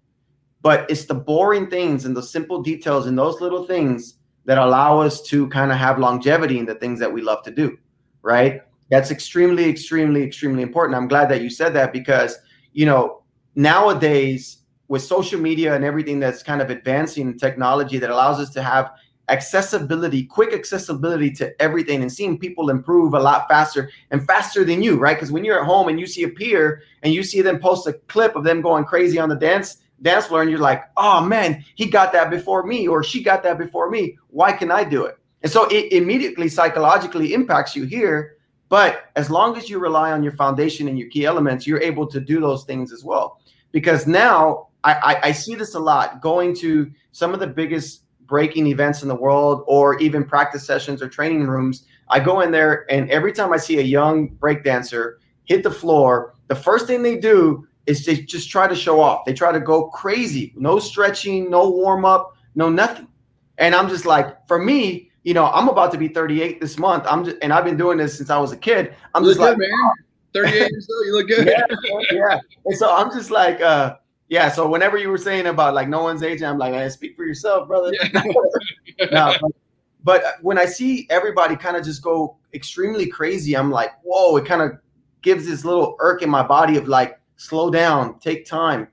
but 0.67 0.85
it's 0.91 1.05
the 1.05 1.15
boring 1.15 1.71
things 1.71 2.07
and 2.07 2.17
the 2.17 2.23
simple 2.25 2.61
details 2.61 3.07
and 3.07 3.17
those 3.17 3.41
little 3.41 3.65
things 3.65 4.15
that 4.47 4.59
allow 4.59 5.01
us 5.01 5.23
to 5.23 5.49
kind 5.51 5.71
of 5.71 5.79
have 5.79 6.01
longevity 6.01 6.59
in 6.59 6.67
the 6.67 6.75
things 6.75 6.99
that 6.99 7.13
we 7.13 7.23
love 7.23 7.41
to 7.45 7.53
do, 7.53 7.79
right? 8.23 8.63
That's 8.91 9.13
extremely, 9.13 9.71
extremely, 9.71 10.25
extremely 10.25 10.65
important. 10.65 10.97
I'm 10.97 11.07
glad 11.07 11.29
that 11.29 11.41
you 11.41 11.51
said 11.51 11.73
that 11.75 11.93
because, 11.93 12.37
you 12.73 12.85
know, 12.85 13.23
nowadays 13.55 14.63
with 14.89 15.03
social 15.03 15.41
media 15.41 15.73
and 15.73 15.85
everything 15.85 16.19
that's 16.19 16.43
kind 16.43 16.61
of 16.61 16.69
advancing 16.69 17.39
technology 17.39 17.99
that 17.99 18.11
allows 18.11 18.41
us 18.41 18.51
to 18.55 18.61
have 18.61 18.91
accessibility, 19.29 20.25
quick 20.25 20.53
accessibility 20.53 21.31
to 21.31 21.63
everything 21.63 22.03
and 22.03 22.13
seeing 22.13 22.41
people 22.41 22.71
improve 22.71 23.15
a 23.15 23.21
lot 23.21 23.47
faster 23.49 23.89
and 24.11 24.27
faster 24.27 24.65
than 24.65 24.83
you, 24.83 24.99
right? 24.99 25.17
Because 25.17 25.31
when 25.31 25.45
you're 25.45 25.61
at 25.61 25.67
home 25.67 25.87
and 25.87 26.01
you 26.01 26.09
see 26.09 26.25
a 26.25 26.29
peer 26.29 26.83
and 27.05 27.15
you 27.15 27.23
see 27.23 27.41
them 27.41 27.61
post 27.61 27.87
a 27.87 27.93
clip 28.09 28.35
of 28.35 28.43
them 28.43 28.63
going 28.63 28.85
crazy 28.85 29.21
on 29.21 29.29
the 29.29 29.37
dance 29.37 29.77
dance 30.03 30.27
floor 30.27 30.43
and 30.43 30.51
you're 30.51 30.61
like, 30.61 30.85
oh 30.97 31.25
man, 31.25 31.65
he 31.75 31.87
got 31.87 32.13
that 32.13 32.31
before 32.31 32.67
me 32.67 32.87
or 32.87 33.03
she 33.03 33.23
got 33.23 33.43
that 33.43 33.59
before 33.59 33.91
me. 33.91 34.17
Why 34.29 34.53
can 34.53 34.71
I 34.71 34.85
do 34.85 35.05
it? 35.05 35.19
And 35.43 35.51
so 35.51 35.67
it 35.67 35.93
immediately 35.93 36.49
psychologically 36.49 37.35
impacts 37.35 37.75
you 37.77 37.85
here. 37.85 38.37
But 38.69 39.11
as 39.15 39.31
long 39.31 39.57
as 39.57 39.71
you 39.71 39.79
rely 39.79 40.13
on 40.13 40.23
your 40.23 40.33
foundation 40.33 40.89
and 40.89 40.99
your 40.99 41.09
key 41.09 41.25
elements, 41.25 41.67
you're 41.67 41.81
able 41.81 42.07
to 42.09 42.21
do 42.21 42.41
those 42.41 42.65
things 42.65 42.93
as 42.93 43.05
well. 43.05 43.41
because 43.73 44.07
now 44.07 44.69
I, 44.85 44.93
I, 44.95 45.21
I 45.29 45.33
see 45.33 45.55
this 45.55 45.75
a 45.75 45.79
lot 45.79 46.23
going 46.23 46.55
to 46.57 46.91
some 47.13 47.35
of 47.35 47.41
the 47.41 47.47
biggest 47.47 48.05
breaking 48.27 48.67
events 48.69 49.03
in 49.03 49.09
the 49.09 49.15
world 49.15 49.65
or 49.67 49.99
even 49.99 50.25
practice 50.25 50.67
sessions 50.67 51.03
or 51.03 51.09
training 51.09 51.47
rooms. 51.47 51.85
I 52.09 52.21
go 52.21 52.41
in 52.41 52.51
there 52.51 52.87
and 52.91 53.11
every 53.11 53.33
time 53.33 53.53
I 53.53 53.59
see 53.59 53.79
a 53.79 53.83
young 53.83 54.31
breakdancer 54.31 55.17
hit 55.45 55.63
the 55.63 55.71
floor, 55.71 56.35
the 56.49 56.55
first 56.55 56.87
thing 56.87 57.03
they 57.03 57.19
do 57.19 57.67
is 57.87 58.05
they 58.05 58.17
just 58.17 58.51
try 58.51 58.67
to 58.67 58.75
show 58.75 59.01
off. 59.01 59.25
They 59.25 59.33
try 59.33 59.53
to 59.53 59.61
go 59.61 59.89
crazy. 59.89 60.53
No 60.57 60.79
stretching, 60.79 61.51
no 61.51 61.71
warm 61.71 62.05
up, 62.05 62.37
no 62.55 62.69
nothing. 62.69 63.09
And 63.59 63.75
I'm 63.75 63.89
just 63.89 64.05
like, 64.05 64.47
for 64.47 64.59
me, 64.59 65.11
you 65.23 65.35
know, 65.35 65.47
I'm 65.47 65.69
about 65.69 65.91
to 65.93 65.99
be 65.99 66.09
38 66.09 66.61
this 66.61 66.79
month. 66.79 67.05
I'm 67.09 67.25
just, 67.25 67.37
and 67.43 67.53
I've 67.53 67.65
been 67.65 67.77
doing 67.77 67.99
this 67.99 68.17
since 68.17 68.31
I 68.31 68.39
was 68.39 68.53
a 68.53 68.57
kid. 68.57 68.95
I'm 69.15 69.25
you 69.25 69.31
just 69.31 69.41
like, 69.41 69.57
good, 69.57 69.69
man. 69.69 69.93
38 70.35 70.71
years 70.71 70.89
old, 70.95 71.07
you 71.07 71.13
look 71.17 71.29
good. 71.29 71.47
yeah, 71.47 71.63
yeah. 72.13 72.39
And 72.65 72.77
so 72.77 72.95
I'm 72.95 73.11
just 73.11 73.31
like, 73.31 73.61
uh, 73.61 73.97
yeah. 74.29 74.51
So 74.51 74.69
whenever 74.69 74.99
you 74.99 75.09
were 75.09 75.19
saying 75.19 75.47
about 75.47 75.75
like 75.75 75.89
no 75.89 76.03
one's 76.03 76.23
aging, 76.23 76.47
I'm 76.47 76.59
like, 76.59 76.75
hey, 76.75 76.89
speak 76.91 77.17
for 77.17 77.25
yourself, 77.25 77.69
brother. 77.69 77.93
Yeah. 77.95 78.23
no, 79.11 79.37
but, 79.41 79.53
but 80.05 80.23
when 80.43 80.59
I 80.59 80.67
see 80.67 81.07
everybody 81.11 81.57
kind 81.57 81.77
of 81.77 81.85
just 81.85 82.03
go 82.03 82.37
extremely 82.55 83.07
crazy, 83.07 83.57
I'm 83.57 83.71
like, 83.71 83.93
whoa! 84.03 84.37
It 84.37 84.45
kind 84.45 84.63
of 84.63 84.79
gives 85.23 85.47
this 85.47 85.65
little 85.65 85.97
irk 86.01 86.23
in 86.23 86.31
my 86.31 86.43
body 86.43 86.77
of 86.77 86.87
like, 86.87 87.19
slow 87.37 87.71
down, 87.71 88.19
take 88.19 88.47
time, 88.47 88.89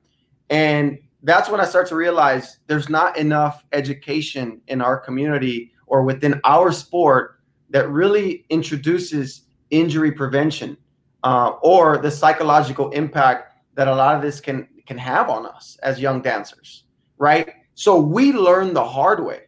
and 0.50 1.00
that's 1.24 1.50
when 1.50 1.62
I 1.62 1.66
start 1.66 1.88
to 1.88 1.96
realize 1.96 2.60
there's 2.68 2.90
not 2.90 3.18
enough 3.18 3.64
education 3.72 4.62
in 4.68 4.82
our 4.82 4.98
community 4.98 5.72
or 5.88 6.04
within 6.04 6.40
our 6.44 6.72
sport 6.72 7.40
that 7.70 7.90
really 7.90 8.46
introduces 8.50 9.44
injury 9.70 10.12
prevention 10.12 10.78
uh, 11.24 11.52
or 11.64 11.98
the 11.98 12.12
psychological 12.12 12.90
impact 12.92 13.54
that 13.76 13.88
a 13.88 13.96
lot 13.96 14.16
of 14.16 14.22
this 14.22 14.40
can 14.40 14.68
can 14.86 14.98
have 14.98 15.30
on 15.30 15.46
us 15.46 15.78
as 15.82 16.00
young 16.00 16.22
dancers, 16.22 16.84
right? 17.18 17.54
So 17.74 18.00
we 18.00 18.34
learn 18.34 18.74
the 18.74 18.84
hard 18.84 19.24
way, 19.24 19.44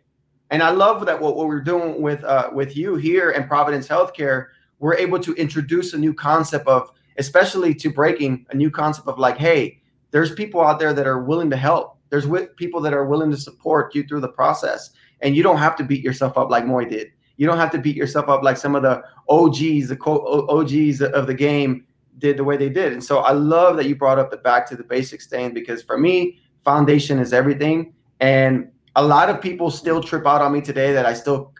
and 0.50 0.64
I 0.64 0.70
love 0.70 1.06
that 1.06 1.20
what, 1.20 1.36
what 1.36 1.48
we're 1.48 1.62
doing 1.62 2.02
with 2.02 2.24
uh, 2.24 2.50
with 2.54 2.76
you 2.78 2.96
here 2.96 3.32
in 3.32 3.48
Providence 3.48 3.88
Healthcare, 3.88 4.48
we're 4.80 4.96
able 4.96 5.20
to 5.20 5.34
introduce 5.34 5.94
a 5.94 5.98
new 5.98 6.14
concept 6.14 6.68
of, 6.68 6.92
especially 7.18 7.74
to 7.76 7.90
breaking 7.90 8.46
a 8.50 8.56
new 8.56 8.70
concept 8.70 9.08
of 9.08 9.20
like, 9.20 9.38
hey, 9.38 9.82
there's 10.12 10.34
people 10.34 10.62
out 10.62 10.80
there 10.80 10.94
that 10.94 11.08
are 11.08 11.24
willing 11.24 11.50
to 11.50 11.58
help. 11.58 11.98
There's 12.10 12.28
people 12.56 12.82
that 12.82 12.94
are 12.94 13.06
willing 13.06 13.32
to 13.32 13.38
support 13.38 13.94
you 13.96 14.08
through 14.08 14.22
the 14.22 14.30
process, 14.30 14.92
and 15.22 15.36
you 15.36 15.44
don't 15.44 15.58
have 15.58 15.76
to 15.78 15.84
beat 15.84 16.04
yourself 16.04 16.38
up 16.38 16.50
like 16.50 16.66
Moy 16.66 16.86
did. 16.86 17.10
You 17.38 17.48
don't 17.48 17.58
have 17.58 17.72
to 17.72 17.78
beat 17.78 17.96
yourself 17.96 18.30
up 18.30 18.44
like 18.44 18.58
some 18.58 18.76
of 18.76 18.84
the 18.84 19.04
OGs, 19.28 19.90
the 19.90 19.98
quote 19.98 20.50
OGs 20.50 21.02
of 21.02 21.28
the 21.28 21.34
game 21.34 21.86
did 22.18 22.38
the 22.38 22.44
way 22.44 22.56
they 22.56 22.70
did. 22.70 22.94
And 22.94 23.04
so 23.04 23.20
I 23.20 23.32
love 23.32 23.76
that 23.78 23.88
you 23.88 23.96
brought 23.96 24.20
up 24.20 24.32
the 24.32 24.38
back 24.38 24.66
to 24.70 24.76
the 24.76 24.84
basics 24.84 25.28
thing 25.28 25.54
because 25.54 25.84
for 25.84 25.98
me, 25.98 26.40
foundation 26.64 27.20
is 27.20 27.34
everything. 27.34 27.94
And 28.22 28.72
a 28.96 29.04
lot 29.04 29.30
of 29.30 29.42
people 29.42 29.70
still 29.70 30.02
trip 30.02 30.26
out 30.26 30.42
on 30.42 30.54
me 30.54 30.62
today 30.62 30.94
that 30.94 31.06
I 31.06 31.14
still 31.14 31.52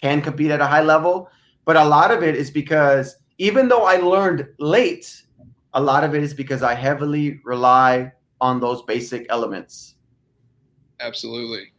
can 0.00 0.20
compete 0.20 0.50
at 0.50 0.60
a 0.60 0.66
high 0.66 0.82
level. 0.82 1.30
But 1.64 1.76
a 1.76 1.84
lot 1.84 2.10
of 2.10 2.22
it 2.22 2.36
is 2.36 2.50
because 2.50 3.16
even 3.38 3.68
though 3.68 3.84
I 3.84 3.96
learned 3.96 4.46
late, 4.58 5.22
a 5.72 5.80
lot 5.80 6.04
of 6.04 6.14
it 6.14 6.22
is 6.22 6.34
because 6.34 6.62
I 6.62 6.74
heavily 6.74 7.40
rely 7.44 8.12
on 8.40 8.60
those 8.60 8.82
basic 8.82 9.26
elements. 9.28 9.94
Absolutely. 11.00 11.72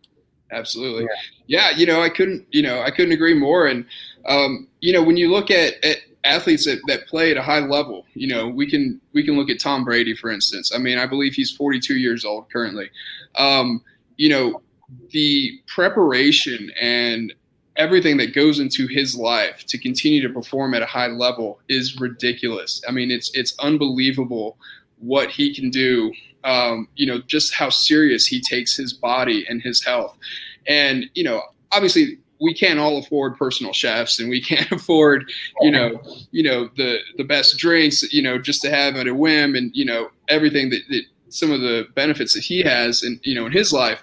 Absolutely. 0.52 1.04
Yeah. 1.48 1.72
yeah. 1.72 1.78
you 1.78 1.86
know, 1.86 2.02
I 2.02 2.10
couldn't, 2.10 2.46
you 2.52 2.62
know, 2.62 2.82
I 2.82 2.92
couldn't 2.92 3.14
agree 3.14 3.34
more. 3.34 3.68
And, 3.68 3.86
um, 4.28 4.68
you 4.82 4.94
know, 4.94 5.02
when 5.02 5.18
you 5.18 5.32
look 5.32 5.50
at, 5.50 5.84
at 5.84 5.98
athletes 6.24 6.66
that, 6.66 6.80
that 6.88 7.08
play 7.08 7.32
at 7.32 7.38
a 7.38 7.42
high 7.42 7.60
level, 7.60 8.06
you 8.14 8.28
know, 8.28 8.48
we 8.48 8.70
can, 8.70 9.00
we 9.14 9.24
can 9.24 9.38
look 9.38 9.50
at 9.50 9.60
Tom 9.60 9.84
Brady, 9.84 10.16
for 10.16 10.30
instance. 10.30 10.72
I 10.74 10.78
mean, 10.78 10.98
I 10.98 11.08
believe 11.08 11.34
he's 11.34 11.52
42 11.52 11.98
years 11.98 12.26
old 12.26 12.52
currently. 12.52 12.90
Um, 13.36 13.82
you 14.18 14.30
know, 14.30 14.62
the 15.10 15.60
preparation 15.68 16.72
and 16.80 17.34
everything 17.78 18.18
that 18.18 18.34
goes 18.34 18.60
into 18.60 18.88
his 18.88 19.16
life 19.16 19.66
to 19.68 19.78
continue 19.78 20.26
to 20.26 20.34
perform 20.34 20.74
at 20.74 20.82
a 20.82 20.86
high 20.86 21.08
level 21.08 21.60
is 21.68 22.00
ridiculous. 22.00 22.82
I 22.88 22.92
mean, 22.92 23.12
it's, 23.12 23.32
it's 23.34 23.54
unbelievable 23.60 24.58
what 25.00 25.30
he 25.30 25.54
can 25.54 25.70
do 25.70 26.12
um, 26.46 26.88
you 26.96 27.08
know, 27.08 27.22
just 27.22 27.54
how 27.54 27.70
serious 27.70 28.26
he 28.26 28.40
takes 28.40 28.78
his 28.78 28.94
body 28.94 29.46
and 29.50 29.62
his 29.62 29.84
health. 29.84 30.16
And, 30.68 31.06
you 31.16 31.24
know, 31.24 31.42
obviously 31.72 32.20
we 32.40 32.54
can't 32.54 32.80
all 32.80 32.98
afford 33.00 33.36
personal 33.36 33.74
chefs 33.74 34.20
and 34.20 34.30
we 34.30 34.42
can't 34.42 34.72
afford, 34.72 35.30
you 35.62 35.72
know, 35.72 36.02
you 36.32 36.44
know, 36.44 36.70
the, 36.78 37.00
the 37.18 37.24
best 37.24 37.58
drinks, 37.58 38.04
you 38.14 38.22
know, 38.22 38.38
just 38.38 38.62
to 38.62 38.70
have 38.70 38.96
at 38.96 39.08
a 39.08 39.16
whim 39.16 39.56
and, 39.56 39.72
you 39.76 39.84
know, 39.84 40.10
everything 40.30 40.70
that, 40.70 40.82
that 40.90 41.02
some 41.30 41.52
of 41.52 41.62
the 41.62 41.88
benefits 41.96 42.36
that 42.36 42.44
he 42.44 42.62
has 42.62 43.02
and, 43.02 43.20
you 43.24 43.34
know, 43.34 43.48
in 43.48 43.52
his 43.52 43.74
life. 43.74 44.02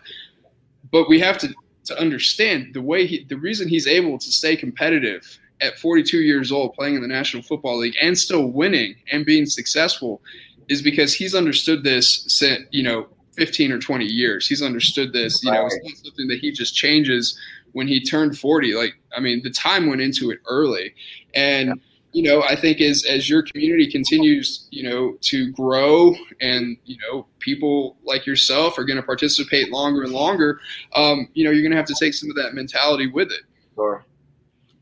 But 0.91 1.09
we 1.09 1.21
have 1.21 1.39
to, 1.39 1.55
to 1.85 1.99
understand 1.99 2.75
the 2.75 2.83
way 2.83 3.07
he, 3.07 3.25
the 3.25 3.37
reason 3.37 3.69
he's 3.69 3.87
able 3.87 4.19
to 4.19 4.33
stay 4.33 4.57
competitive 4.57 5.39
at 5.61 5.79
42 5.79 6.19
years 6.19 6.51
old 6.53 6.75
playing 6.75 6.97
in 6.97 7.03
the 7.03 7.09
National 7.09 7.43
Football 7.43 7.79
League 7.79 7.97
and 8.01 8.19
still 8.19 8.47
winning 8.47 8.95
and 9.11 9.25
being 9.25 9.47
successful 9.47 10.21
is 10.69 10.83
because 10.83 11.15
he's 11.15 11.35
understood 11.35 11.85
this 11.85 12.25
since 12.29 12.65
you 12.71 12.83
know 12.83 13.07
15 13.37 13.73
or 13.73 13.79
20 13.79 14.05
years. 14.05 14.47
He's 14.47 14.63
understood 14.63 15.13
this. 15.13 15.43
You 15.43 15.53
know, 15.53 15.67
it's 15.67 15.79
not 15.83 15.97
something 16.05 16.29
that 16.29 16.39
he 16.41 16.53
just 16.53 16.75
changes 16.75 17.39
when 17.73 17.89
he 17.89 18.05
turned 18.05 18.39
40. 18.39 18.75
Like, 18.75 18.95
I 19.17 19.21
mean, 19.21 19.43
the 19.43 19.51
time 19.51 19.87
went 19.87 20.01
into 20.01 20.31
it 20.31 20.41
early, 20.47 20.95
and. 21.35 21.81
You 22.13 22.23
know, 22.23 22.43
I 22.43 22.57
think 22.57 22.81
as 22.81 23.05
as 23.05 23.29
your 23.29 23.43
community 23.43 23.91
continues, 23.91 24.67
you 24.71 24.89
know, 24.89 25.17
to 25.23 25.51
grow, 25.53 26.15
and 26.41 26.77
you 26.85 26.97
know, 26.99 27.27
people 27.39 27.97
like 28.05 28.27
yourself 28.27 28.79
are 28.79 28.85
going 28.85 28.99
to 28.99 29.03
participate 29.03 29.71
longer 29.71 30.03
and 30.03 30.13
longer. 30.13 30.61
Um, 30.95 31.29
you 31.33 31.45
know, 31.45 31.51
you're 31.51 31.63
going 31.63 31.73
to 31.73 31.77
have 31.77 31.87
to 31.87 31.97
take 31.99 32.15
some 32.15 32.29
of 32.29 32.37
that 32.37 32.55
mentality 32.55 33.07
with 33.07 33.33
it. 33.33 33.43
Sure. 33.75 34.05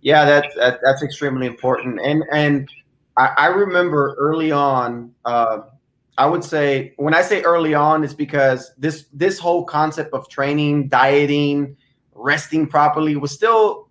Yeah, 0.00 0.25
that's 0.25 0.54
that, 0.56 0.80
that's 0.82 1.02
extremely 1.02 1.46
important, 1.46 2.00
and 2.00 2.25
and 2.32 2.68
I, 3.16 3.32
I 3.37 3.46
remember 3.46 4.16
early 4.18 4.50
on. 4.50 5.12
Uh, 5.25 5.60
I 6.18 6.26
would 6.26 6.42
say 6.42 6.94
when 6.96 7.14
I 7.14 7.22
say 7.22 7.42
early 7.42 7.75
on, 7.75 8.02
it's 8.02 8.14
because 8.14 8.72
this 8.76 9.06
this 9.12 9.38
whole 9.38 9.64
concept 9.64 10.14
of 10.14 10.28
training, 10.28 10.88
dieting, 10.88 11.76
resting 12.14 12.66
properly 12.66 13.16
was 13.16 13.30
still 13.30 13.89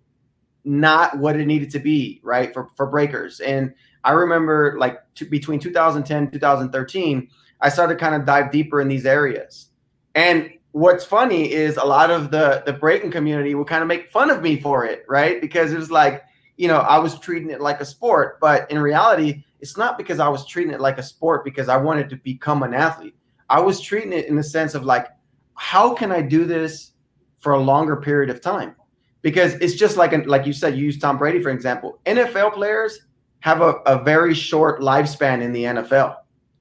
not 0.64 1.18
what 1.18 1.38
it 1.38 1.46
needed 1.46 1.70
to 1.70 1.78
be, 1.78 2.20
right? 2.22 2.52
For 2.52 2.68
for 2.76 2.86
breakers. 2.86 3.40
And 3.40 3.74
I 4.04 4.12
remember 4.12 4.76
like 4.78 5.00
to, 5.16 5.24
between 5.24 5.60
2010 5.60 6.30
2013, 6.30 7.28
I 7.60 7.68
started 7.68 7.98
kind 7.98 8.14
of 8.14 8.24
dive 8.24 8.50
deeper 8.50 8.80
in 8.80 8.88
these 8.88 9.06
areas. 9.06 9.68
And 10.14 10.50
what's 10.72 11.04
funny 11.04 11.52
is 11.52 11.76
a 11.76 11.84
lot 11.84 12.10
of 12.10 12.30
the 12.30 12.62
the 12.66 12.72
breaking 12.72 13.10
community 13.10 13.54
will 13.54 13.64
kind 13.64 13.82
of 13.82 13.88
make 13.88 14.10
fun 14.10 14.30
of 14.30 14.42
me 14.42 14.60
for 14.60 14.84
it, 14.84 15.04
right? 15.08 15.40
Because 15.40 15.72
it 15.72 15.78
was 15.78 15.90
like 15.90 16.24
you 16.60 16.68
know, 16.68 16.80
I 16.80 16.98
was 16.98 17.18
treating 17.18 17.48
it 17.48 17.62
like 17.62 17.80
a 17.80 17.86
sport, 17.86 18.38
but 18.38 18.70
in 18.70 18.78
reality, 18.78 19.44
it's 19.60 19.78
not 19.78 19.96
because 19.96 20.20
I 20.20 20.28
was 20.28 20.46
treating 20.46 20.74
it 20.74 20.80
like 20.80 20.98
a 20.98 21.02
sport 21.02 21.42
because 21.42 21.70
I 21.70 21.78
wanted 21.78 22.10
to 22.10 22.16
become 22.16 22.62
an 22.62 22.74
athlete. 22.74 23.14
I 23.48 23.60
was 23.60 23.80
treating 23.80 24.12
it 24.12 24.26
in 24.26 24.36
the 24.36 24.42
sense 24.42 24.74
of 24.74 24.84
like, 24.84 25.06
how 25.54 25.94
can 25.94 26.12
I 26.12 26.20
do 26.20 26.44
this 26.44 26.92
for 27.38 27.52
a 27.52 27.58
longer 27.58 27.96
period 27.96 28.28
of 28.28 28.42
time? 28.42 28.76
Because 29.22 29.54
it's 29.54 29.74
just 29.74 29.96
like, 29.96 30.12
an, 30.12 30.26
like 30.26 30.46
you 30.46 30.52
said, 30.52 30.76
you 30.76 30.84
use 30.84 30.98
Tom 30.98 31.18
Brady, 31.18 31.42
for 31.42 31.50
example. 31.50 31.98
NFL 32.06 32.54
players 32.54 33.00
have 33.40 33.60
a, 33.60 33.74
a 33.86 34.02
very 34.02 34.34
short 34.34 34.80
lifespan 34.80 35.42
in 35.42 35.52
the 35.52 35.64
NFL, 35.64 36.16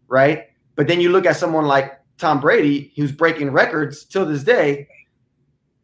right? 0.07 0.47
But 0.75 0.87
then 0.87 0.99
you 0.99 1.09
look 1.09 1.25
at 1.25 1.35
someone 1.35 1.65
like 1.65 1.99
Tom 2.17 2.39
Brady, 2.39 2.91
who's 2.95 3.11
breaking 3.11 3.51
records 3.51 4.05
till 4.05 4.25
this 4.25 4.43
day, 4.43 4.87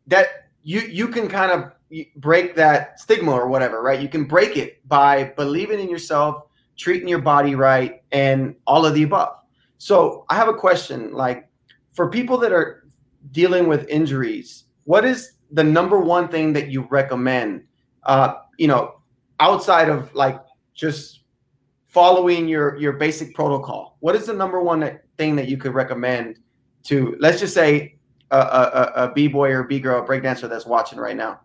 that 0.08 0.48
you 0.64 0.82
you 0.82 1.08
can 1.08 1.28
kind 1.28 1.52
of 1.52 1.72
break 2.18 2.56
that 2.56 3.00
stigma 3.00 3.32
or 3.32 3.48
whatever, 3.48 3.82
right? 3.82 4.02
You 4.02 4.10
can 4.10 4.26
break 4.26 4.58
it 4.58 4.86
by 4.88 5.34
believing 5.36 5.80
in 5.80 5.90
yourself, 5.90 6.44
treating 6.78 7.08
your 7.08 7.22
body 7.22 7.56
right, 7.56 8.04
and 8.12 8.56
all 8.68 8.86
of 8.86 8.94
the 8.94 9.04
above. 9.04 9.36
So 9.78 10.26
I 10.30 10.36
have 10.36 10.48
a 10.48 10.54
question 10.54 11.14
like 11.14 11.48
for 11.94 12.10
people 12.10 12.38
that 12.40 12.52
are 12.52 12.88
dealing 13.32 13.68
with 13.68 13.88
injuries, 13.88 14.66
what 14.84 15.06
is 15.06 15.34
the 15.56 15.64
number 15.64 16.00
one 16.00 16.28
thing 16.28 16.54
that 16.54 16.70
you 16.70 16.86
recommend? 16.92 17.64
Uh, 18.04 18.36
you 18.58 18.68
know, 18.68 19.00
outside 19.40 19.90
of 19.90 20.14
like 20.14 20.40
just 20.74 21.22
following 21.88 22.48
your 22.48 22.76
your 22.78 22.94
basic 22.94 23.34
protocol, 23.34 23.98
what 24.02 24.16
is 24.16 24.26
the 24.28 24.34
number 24.34 24.62
one 24.62 25.00
thing 25.18 25.36
that 25.38 25.48
you 25.48 25.58
could 25.58 25.74
recommend 25.74 26.38
to 26.84 27.16
let's 27.20 27.40
just 27.40 27.54
say 27.54 27.96
a, 28.32 28.38
a, 28.38 28.92
a 28.96 29.14
b 29.14 29.28
boy 29.28 29.50
or 29.52 29.64
b 29.64 29.80
girl 29.80 30.06
breakdancer 30.06 30.50
that's 30.50 30.66
watching 30.66 31.00
right 31.00 31.16
now? 31.16 31.40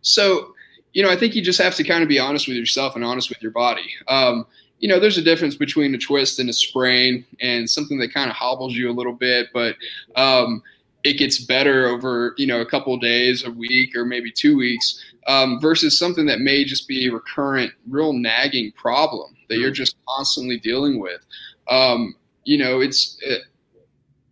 So, 0.00 0.54
you 0.94 1.02
know, 1.02 1.10
I 1.10 1.16
think 1.16 1.34
you 1.34 1.42
just 1.42 1.60
have 1.60 1.74
to 1.74 1.84
kind 1.84 2.02
of 2.02 2.08
be 2.08 2.18
honest 2.18 2.48
with 2.48 2.56
yourself 2.56 2.96
and 2.96 3.04
honest 3.04 3.28
with 3.28 3.42
your 3.42 3.52
body. 3.52 3.92
Um, 4.08 4.46
you 4.78 4.88
know, 4.88 4.98
there's 5.00 5.18
a 5.18 5.22
difference 5.22 5.56
between 5.56 5.94
a 5.94 5.98
twist 5.98 6.38
and 6.38 6.48
a 6.48 6.52
sprain 6.52 7.24
and 7.40 7.68
something 7.68 7.98
that 7.98 8.12
kind 8.12 8.30
of 8.30 8.36
hobbles 8.36 8.74
you 8.74 8.90
a 8.90 8.92
little 8.92 9.12
bit, 9.12 9.48
but 9.52 9.74
um, 10.16 10.62
it 11.06 11.18
gets 11.18 11.38
better 11.38 11.86
over, 11.86 12.34
you 12.36 12.48
know, 12.48 12.60
a 12.60 12.66
couple 12.66 12.96
days, 12.98 13.44
a 13.44 13.50
week, 13.50 13.94
or 13.94 14.04
maybe 14.04 14.32
two 14.32 14.56
weeks 14.56 15.00
um, 15.28 15.60
versus 15.60 15.96
something 15.96 16.26
that 16.26 16.40
may 16.40 16.64
just 16.64 16.88
be 16.88 17.06
a 17.06 17.12
recurrent, 17.12 17.72
real 17.88 18.12
nagging 18.12 18.72
problem 18.72 19.36
that 19.48 19.58
you're 19.58 19.68
mm-hmm. 19.68 19.74
just 19.74 19.96
constantly 20.08 20.58
dealing 20.58 20.98
with. 20.98 21.24
Um, 21.68 22.16
you 22.42 22.58
know, 22.58 22.80
it's, 22.80 23.16
it, 23.20 23.42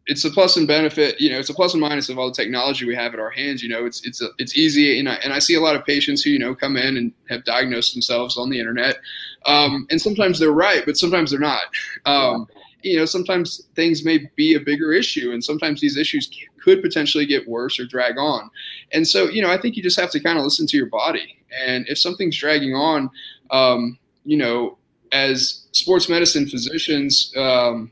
it's 0.07 0.25
a 0.25 0.31
plus 0.31 0.57
and 0.57 0.67
benefit. 0.67 1.21
You 1.21 1.31
know, 1.31 1.39
it's 1.39 1.49
a 1.49 1.55
plus 1.55 1.75
and 1.75 1.81
minus 1.81 2.09
of 2.09 2.19
all 2.19 2.29
the 2.29 2.35
technology 2.35 2.87
we 2.87 2.97
have 2.97 3.15
at 3.15 3.21
our 3.21 3.31
hands. 3.31 3.63
You 3.63 3.69
know, 3.69 3.87
it's 3.87 4.05
it's 4.05 4.21
a, 4.21 4.29
it's 4.39 4.57
easy, 4.57 4.99
and 4.99 5.09
I, 5.09 5.15
and 5.15 5.33
I 5.33 5.39
see 5.39 5.55
a 5.55 5.61
lot 5.61 5.77
of 5.77 5.85
patients 5.87 6.23
who 6.23 6.31
you 6.31 6.39
know 6.39 6.55
come 6.55 6.77
in 6.77 6.97
and 6.97 7.13
have 7.31 7.45
diagnosed 7.45 7.95
themselves 7.95 8.37
on 8.37 8.51
the 8.51 8.59
internet, 8.59 8.99
um, 9.47 9.87
and 9.91 10.01
sometimes 10.01 10.39
they're 10.39 10.51
right, 10.53 10.83
but 10.85 10.99
sometimes 10.99 11.31
they're 11.31 11.41
not. 11.41 11.63
Um, 12.05 12.47
you 12.85 12.97
know, 12.97 13.05
sometimes 13.05 13.63
things 13.75 14.05
may 14.05 14.31
be 14.37 14.55
a 14.55 14.61
bigger 14.61 14.93
issue, 14.93 15.33
and 15.33 15.43
sometimes 15.43 15.81
these 15.81 15.97
issues 15.97 16.31
could 16.63 16.83
potentially 16.83 17.27
get 17.27 17.49
worse 17.49 17.79
or 17.79 17.87
drag 17.87 18.19
on. 18.19 18.51
And 18.93 19.07
so, 19.07 19.29
you 19.29 19.43
know, 19.43 19.51
I 19.51 19.61
think 19.61 19.77
you 19.77 19.83
just 19.83 19.99
have 19.99 20.11
to 20.13 20.21
kind 20.21 20.39
of 20.39 20.45
listen 20.45 20.67
to 20.67 20.77
your 20.77 20.87
body, 20.87 21.39
and 21.65 21.87
if 21.89 21.99
something's 21.99 22.39
dragging 22.39 22.75
on, 22.75 23.11
um, 23.51 23.99
you 24.25 24.37
know, 24.37 24.79
as 25.13 25.67
sports 25.73 26.09
medicine 26.09 26.47
physicians, 26.47 27.33
um, 27.37 27.91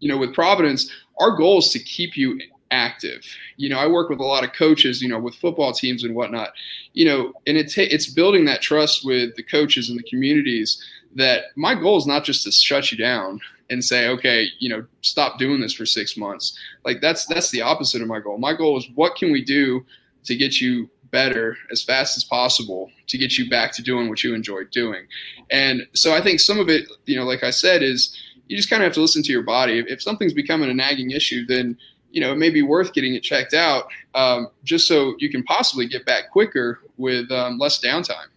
you 0.00 0.08
know, 0.08 0.18
with 0.18 0.34
Providence 0.34 0.90
our 1.18 1.36
goal 1.36 1.58
is 1.58 1.70
to 1.70 1.78
keep 1.78 2.16
you 2.16 2.38
active. 2.70 3.24
You 3.56 3.68
know, 3.68 3.78
I 3.78 3.86
work 3.86 4.10
with 4.10 4.18
a 4.18 4.24
lot 4.24 4.44
of 4.44 4.52
coaches, 4.52 5.00
you 5.00 5.08
know, 5.08 5.18
with 5.18 5.34
football 5.36 5.72
teams 5.72 6.04
and 6.04 6.14
whatnot, 6.14 6.50
you 6.92 7.04
know, 7.04 7.32
and 7.46 7.56
it's, 7.56 7.78
it's 7.78 8.10
building 8.10 8.44
that 8.46 8.62
trust 8.62 9.04
with 9.04 9.34
the 9.36 9.42
coaches 9.42 9.88
and 9.88 9.98
the 9.98 10.02
communities 10.02 10.82
that 11.14 11.44
my 11.56 11.74
goal 11.74 11.96
is 11.96 12.06
not 12.06 12.24
just 12.24 12.44
to 12.44 12.52
shut 12.52 12.90
you 12.90 12.98
down 12.98 13.40
and 13.70 13.84
say, 13.84 14.08
okay, 14.08 14.46
you 14.58 14.68
know, 14.68 14.84
stop 15.00 15.38
doing 15.38 15.60
this 15.60 15.72
for 15.72 15.86
six 15.86 16.16
months. 16.16 16.58
Like 16.84 17.00
that's 17.00 17.26
that's 17.26 17.50
the 17.50 17.62
opposite 17.62 18.02
of 18.02 18.08
my 18.08 18.20
goal. 18.20 18.38
My 18.38 18.54
goal 18.54 18.76
is 18.76 18.88
what 18.94 19.16
can 19.16 19.32
we 19.32 19.44
do 19.44 19.84
to 20.24 20.36
get 20.36 20.60
you 20.60 20.88
better 21.10 21.56
as 21.70 21.82
fast 21.82 22.16
as 22.16 22.24
possible 22.24 22.90
to 23.06 23.16
get 23.16 23.38
you 23.38 23.48
back 23.48 23.72
to 23.72 23.82
doing 23.82 24.08
what 24.08 24.22
you 24.24 24.34
enjoy 24.34 24.64
doing. 24.70 25.06
And 25.50 25.86
so 25.94 26.14
I 26.14 26.20
think 26.20 26.40
some 26.40 26.58
of 26.58 26.68
it, 26.68 26.90
you 27.06 27.16
know, 27.16 27.24
like 27.24 27.44
I 27.44 27.50
said, 27.50 27.82
is 27.82 28.16
you 28.48 28.56
just 28.56 28.70
kind 28.70 28.82
of 28.82 28.86
have 28.86 28.94
to 28.94 29.00
listen 29.00 29.22
to 29.22 29.32
your 29.32 29.42
body. 29.42 29.78
If, 29.78 29.86
if 29.86 30.02
something's 30.02 30.32
becoming 30.34 30.70
a 30.70 30.74
nagging 30.74 31.10
issue, 31.10 31.46
then 31.46 31.76
you 32.10 32.20
know 32.20 32.32
it 32.32 32.36
may 32.36 32.50
be 32.50 32.62
worth 32.62 32.92
getting 32.92 33.14
it 33.14 33.22
checked 33.22 33.54
out, 33.54 33.88
um, 34.14 34.48
just 34.64 34.86
so 34.86 35.14
you 35.18 35.30
can 35.30 35.42
possibly 35.42 35.86
get 35.86 36.06
back 36.06 36.30
quicker 36.30 36.80
with 36.96 37.30
um, 37.30 37.58
less 37.58 37.80
downtime. 37.80 38.28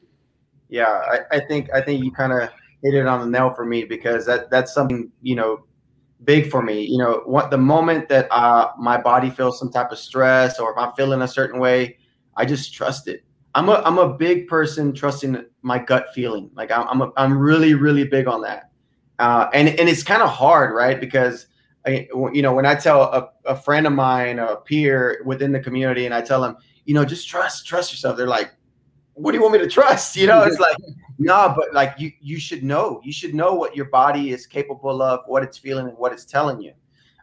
Yeah, 0.69 0.88
I, 0.88 1.38
I 1.38 1.39
think 1.39 1.69
I 1.74 1.81
think 1.81 2.03
you 2.03 2.12
kind 2.12 2.33
of 2.33 2.50
hit 2.83 2.93
it 2.93 3.07
on 3.07 3.19
the 3.19 3.25
nail 3.38 3.53
for 3.53 3.65
me 3.65 3.83
because 3.83 4.25
that 4.25 4.50
that's 4.50 4.74
something 4.74 5.12
you 5.21 5.36
know 5.36 5.65
big 6.24 6.50
for 6.50 6.62
me. 6.62 6.83
You 6.83 6.98
know, 6.98 7.21
what 7.25 7.51
the 7.51 7.57
moment 7.57 8.09
that 8.09 8.27
uh, 8.31 8.71
my 8.77 9.00
body 9.00 9.29
feels 9.29 9.59
some 9.59 9.71
type 9.71 9.91
of 9.91 10.00
stress 10.00 10.59
or 10.59 10.71
if 10.71 10.77
I'm 10.77 10.93
feeling 10.93 11.21
a 11.21 11.27
certain 11.27 11.59
way, 11.59 11.98
I 12.36 12.45
just 12.45 12.74
trust 12.74 13.07
it. 13.07 13.24
I'm 13.55 13.69
a 13.69 13.81
I'm 13.86 13.98
a 13.98 14.13
big 14.13 14.48
person 14.48 14.93
trusting 14.93 15.43
my 15.62 15.79
gut 15.79 16.07
feeling. 16.13 16.50
Like 16.53 16.71
I'm 16.71 16.88
I'm, 16.88 17.01
a, 17.01 17.12
I'm 17.17 17.38
really 17.38 17.74
really 17.74 18.03
big 18.05 18.27
on 18.27 18.41
that. 18.41 18.71
Uh, 19.17 19.50
and 19.53 19.67
and 19.67 19.89
it's 19.89 20.03
kind 20.03 20.21
of 20.21 20.29
hard, 20.29 20.74
right? 20.74 21.00
Because 21.00 21.48
I, 21.86 22.07
you 22.33 22.41
know, 22.41 22.53
when 22.53 22.65
I 22.65 22.75
tell 22.75 23.03
a, 23.03 23.29
a 23.45 23.55
friend 23.55 23.88
of 23.88 23.93
mine, 23.93 24.39
a 24.39 24.57
peer 24.57 25.21
within 25.25 25.51
the 25.51 25.59
community, 25.59 26.05
and 26.05 26.13
I 26.13 26.21
tell 26.21 26.41
them, 26.41 26.57
you 26.86 26.93
know, 26.93 27.05
just 27.05 27.27
trust, 27.27 27.65
trust 27.65 27.91
yourself. 27.91 28.17
They're 28.17 28.27
like, 28.27 28.51
what 29.19 29.31
do 29.31 29.38
you 29.38 29.41
want 29.41 29.53
me 29.53 29.59
to 29.59 29.67
trust? 29.67 30.15
You 30.15 30.27
know, 30.27 30.43
it's 30.43 30.59
like, 30.59 30.75
no, 31.17 31.33
nah, 31.33 31.55
but 31.55 31.73
like 31.73 31.95
you, 31.97 32.11
you 32.21 32.39
should 32.39 32.63
know. 32.63 33.01
You 33.03 33.11
should 33.11 33.33
know 33.33 33.53
what 33.53 33.75
your 33.75 33.85
body 33.85 34.31
is 34.31 34.45
capable 34.45 35.01
of, 35.01 35.21
what 35.27 35.43
it's 35.43 35.57
feeling, 35.57 35.88
and 35.88 35.97
what 35.97 36.13
it's 36.13 36.25
telling 36.25 36.61
you. 36.61 36.73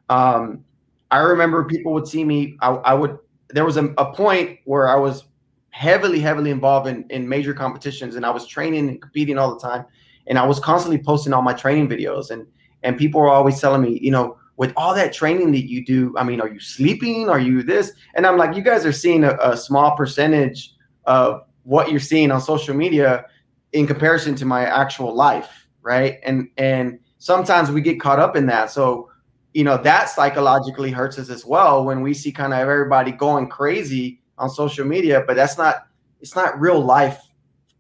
Um, 0.09 0.65
I 1.11 1.19
remember 1.19 1.65
people 1.65 1.93
would 1.95 2.07
see 2.07 2.25
me. 2.25 2.57
I, 2.61 2.71
I 2.71 2.95
would. 2.95 3.19
There 3.51 3.65
was 3.65 3.77
a, 3.77 3.87
a 3.99 4.13
point 4.13 4.59
where 4.65 4.89
I 4.89 4.97
was 4.97 5.25
heavily, 5.71 6.21
heavily 6.21 6.51
involved 6.51 6.89
in 6.89 7.07
in 7.11 7.29
major 7.29 7.55
competitions, 7.55 8.17
and 8.17 8.27
I 8.27 8.31
was 8.31 8.47
training 8.47 8.89
and 8.89 9.01
competing 9.01 9.39
all 9.39 9.55
the 9.55 9.61
time 9.61 9.87
and 10.27 10.39
I 10.39 10.47
was 10.47 10.59
constantly 10.59 10.99
posting 11.03 11.33
all 11.33 11.43
my 11.43 11.53
training 11.53 11.89
videos, 11.89 12.31
and 12.31 12.47
and 12.83 12.97
people 12.97 13.21
were 13.21 13.31
always 13.31 13.61
telling 13.61 13.83
me, 13.83 13.99
you 14.01 14.11
know, 14.11 14.39
with 14.57 14.73
all 14.77 14.95
that 14.95 15.13
training 15.13 15.53
that 15.53 15.69
you 15.69 15.85
do, 15.85 16.15
I 16.17 16.25
mean, 16.25 16.41
are 16.41 16.49
you 16.49 16.61
sleeping? 16.61 17.29
Are 17.29 17.39
you 17.41 17.63
this? 17.63 17.93
And 18.15 18.27
I'm 18.27 18.37
like, 18.37 18.55
you 18.55 18.63
guys 18.63 18.87
are 18.87 18.93
seeing 18.93 19.25
a, 19.25 19.37
a 19.41 19.57
small 19.57 19.97
percentage 19.97 20.75
of 21.05 21.46
what 21.67 21.91
you're 21.91 22.01
seeing 22.01 22.31
on 22.31 22.41
social 22.41 22.75
media 22.75 23.27
in 23.73 23.87
comparison 23.87 24.35
to 24.37 24.45
my 24.45 24.65
actual 24.65 25.15
life, 25.15 25.69
right? 25.83 26.19
And 26.23 26.49
and 26.57 26.99
sometimes 27.19 27.71
we 27.71 27.81
get 27.81 28.01
caught 28.01 28.21
up 28.21 28.37
in 28.37 28.47
that. 28.47 28.71
So, 28.71 29.11
you 29.53 29.65
know, 29.65 29.77
that 29.79 30.09
psychologically 30.09 30.93
hurts 30.93 31.19
us 31.19 31.29
as 31.29 31.45
well 31.45 31.85
when 31.85 32.01
we 32.03 32.15
see 32.15 32.31
kind 32.31 32.53
of 32.53 32.61
everybody 32.61 33.11
going 33.11 33.49
crazy 33.49 34.21
on 34.39 34.49
social 34.49 34.87
media, 34.87 35.25
but 35.27 35.35
that's 35.35 35.59
not 35.59 35.89
it's 36.21 36.37
not 36.37 36.59
real 36.61 36.81
life 36.81 37.21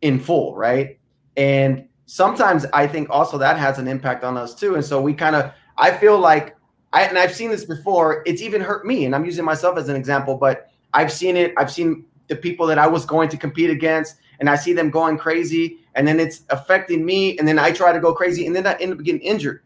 in 0.02 0.18
full, 0.18 0.56
right? 0.56 0.98
And 1.36 1.88
sometimes 2.06 2.66
I 2.72 2.86
think 2.86 3.08
also 3.08 3.38
that 3.38 3.56
has 3.56 3.78
an 3.78 3.86
impact 3.88 4.24
on 4.24 4.36
us 4.36 4.54
too. 4.54 4.74
And 4.74 4.84
so 4.84 5.00
we 5.00 5.14
kind 5.14 5.36
of, 5.36 5.52
I 5.76 5.92
feel 5.92 6.18
like, 6.18 6.56
I, 6.92 7.02
and 7.02 7.18
I've 7.18 7.34
seen 7.34 7.50
this 7.50 7.64
before, 7.64 8.22
it's 8.26 8.42
even 8.42 8.60
hurt 8.60 8.86
me. 8.86 9.04
And 9.04 9.14
I'm 9.14 9.24
using 9.24 9.44
myself 9.44 9.78
as 9.78 9.88
an 9.88 9.96
example, 9.96 10.36
but 10.36 10.68
I've 10.94 11.12
seen 11.12 11.36
it. 11.36 11.52
I've 11.56 11.70
seen 11.70 12.04
the 12.28 12.36
people 12.36 12.66
that 12.66 12.78
I 12.78 12.86
was 12.86 13.04
going 13.04 13.28
to 13.30 13.36
compete 13.36 13.70
against, 13.70 14.16
and 14.40 14.50
I 14.50 14.56
see 14.56 14.72
them 14.72 14.90
going 14.90 15.18
crazy, 15.18 15.78
and 15.94 16.06
then 16.06 16.20
it's 16.20 16.42
affecting 16.50 17.04
me. 17.04 17.38
And 17.38 17.46
then 17.46 17.58
I 17.58 17.70
try 17.70 17.92
to 17.92 18.00
go 18.00 18.12
crazy, 18.12 18.46
and 18.46 18.54
then 18.54 18.66
I 18.66 18.74
end 18.74 18.92
up 18.92 19.02
getting 19.02 19.20
injured. 19.20 19.62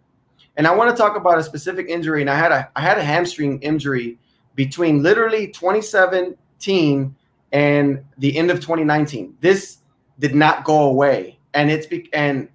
And 0.57 0.67
I 0.67 0.75
want 0.75 0.95
to 0.95 1.01
talk 1.01 1.17
about 1.17 1.39
a 1.39 1.43
specific 1.43 1.89
injury. 1.89 2.21
And 2.21 2.31
I 2.31 2.37
had 2.37 2.53
a 2.53 2.71
I 2.77 2.81
had 2.81 2.99
a 2.99 3.05
hamstring 3.05 3.61
injury 3.63 4.19
between 4.55 5.03
literally 5.03 5.49
2017 5.49 7.17
and 7.53 8.05
the 8.19 8.37
end 8.37 8.51
of 8.51 8.61
2019. 8.61 9.37
This 9.41 9.79
did 10.19 10.35
not 10.35 10.65
go 10.65 10.83
away 10.83 11.39
and 11.55 11.71
it's 11.71 11.87
be- 11.87 12.11
and 12.13 12.49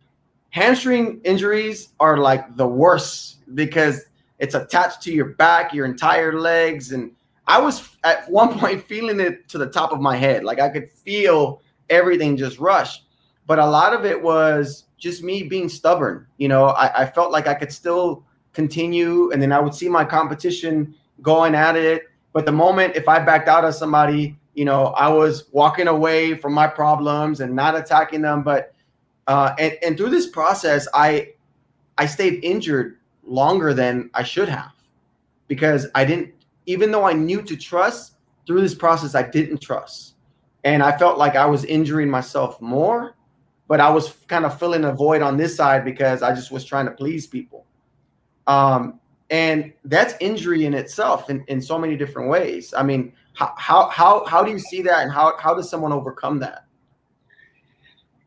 hamstring 0.49 1.19
injuries 1.23 1.89
are 1.99 2.17
like 2.17 2.55
the 2.55 2.67
worst 2.67 3.37
because 3.55 4.05
it's 4.39 4.55
attached 4.55 5.01
to 5.01 5.13
your 5.13 5.25
back, 5.25 5.73
your 5.73 5.85
entire 5.85 6.39
legs, 6.39 6.91
and 6.91 7.11
I 7.47 7.61
was 7.61 7.95
at 8.03 8.29
one 8.29 8.59
point 8.59 8.83
feeling 8.83 9.19
it 9.19 9.47
to 9.49 9.57
the 9.57 9.67
top 9.67 9.91
of 9.91 10.01
my 10.01 10.15
head, 10.15 10.43
like 10.43 10.59
I 10.59 10.69
could 10.69 10.89
feel 10.89 11.61
everything 11.89 12.37
just 12.37 12.59
rush. 12.59 13.03
But 13.47 13.59
a 13.59 13.65
lot 13.65 13.93
of 13.93 14.05
it 14.05 14.21
was 14.21 14.85
just 14.97 15.23
me 15.23 15.43
being 15.43 15.69
stubborn. 15.69 16.25
You 16.37 16.47
know, 16.47 16.65
I, 16.69 17.03
I 17.03 17.05
felt 17.05 17.31
like 17.31 17.47
I 17.47 17.53
could 17.53 17.71
still 17.71 18.23
continue, 18.53 19.31
and 19.31 19.41
then 19.41 19.51
I 19.51 19.59
would 19.59 19.75
see 19.75 19.89
my 19.89 20.03
competition 20.03 20.95
going 21.21 21.53
at 21.53 21.75
it. 21.75 22.03
But 22.33 22.45
the 22.45 22.51
moment 22.51 22.95
if 22.95 23.07
I 23.07 23.19
backed 23.19 23.47
out 23.47 23.63
of 23.63 23.75
somebody, 23.75 24.37
you 24.55 24.65
know, 24.65 24.87
I 24.87 25.09
was 25.09 25.45
walking 25.51 25.87
away 25.87 26.35
from 26.35 26.53
my 26.53 26.67
problems 26.67 27.41
and 27.41 27.55
not 27.55 27.75
attacking 27.75 28.21
them. 28.21 28.41
But 28.41 28.73
uh, 29.27 29.53
and 29.59 29.77
and 29.83 29.97
through 29.97 30.09
this 30.09 30.27
process, 30.27 30.87
I 30.93 31.33
I 31.97 32.07
stayed 32.07 32.43
injured 32.43 32.97
longer 33.23 33.73
than 33.73 34.09
I 34.13 34.23
should 34.23 34.49
have 34.49 34.71
because 35.47 35.87
I 35.93 36.05
didn't. 36.05 36.33
Even 36.65 36.91
though 36.91 37.05
I 37.05 37.13
knew 37.13 37.41
to 37.43 37.55
trust, 37.55 38.13
through 38.47 38.61
this 38.61 38.75
process, 38.75 39.15
I 39.15 39.23
didn't 39.23 39.59
trust, 39.59 40.15
and 40.63 40.83
I 40.83 40.97
felt 40.97 41.17
like 41.17 41.35
I 41.35 41.45
was 41.45 41.65
injuring 41.65 42.09
myself 42.09 42.61
more. 42.61 43.15
But 43.67 43.79
I 43.79 43.89
was 43.89 44.09
kind 44.27 44.45
of 44.45 44.59
filling 44.59 44.83
a 44.83 44.93
void 44.93 45.23
on 45.23 45.37
this 45.37 45.55
side 45.55 45.83
because 45.83 46.21
I 46.21 46.35
just 46.35 46.51
was 46.51 46.63
trying 46.63 46.85
to 46.85 46.91
please 46.91 47.25
people. 47.25 47.65
Um, 48.45 48.99
and 49.31 49.73
that's 49.85 50.13
injury 50.19 50.65
in 50.65 50.75
itself 50.75 51.31
in, 51.31 51.43
in 51.47 51.59
so 51.59 51.79
many 51.79 51.97
different 51.97 52.29
ways. 52.29 52.73
I 52.77 52.83
mean, 52.83 53.11
how, 53.33 53.53
how 53.57 53.89
how 53.89 54.25
how 54.25 54.43
do 54.43 54.51
you 54.51 54.59
see 54.59 54.81
that, 54.83 55.03
and 55.03 55.11
how 55.11 55.37
how 55.37 55.53
does 55.53 55.69
someone 55.69 55.91
overcome 55.91 56.39
that? 56.39 56.65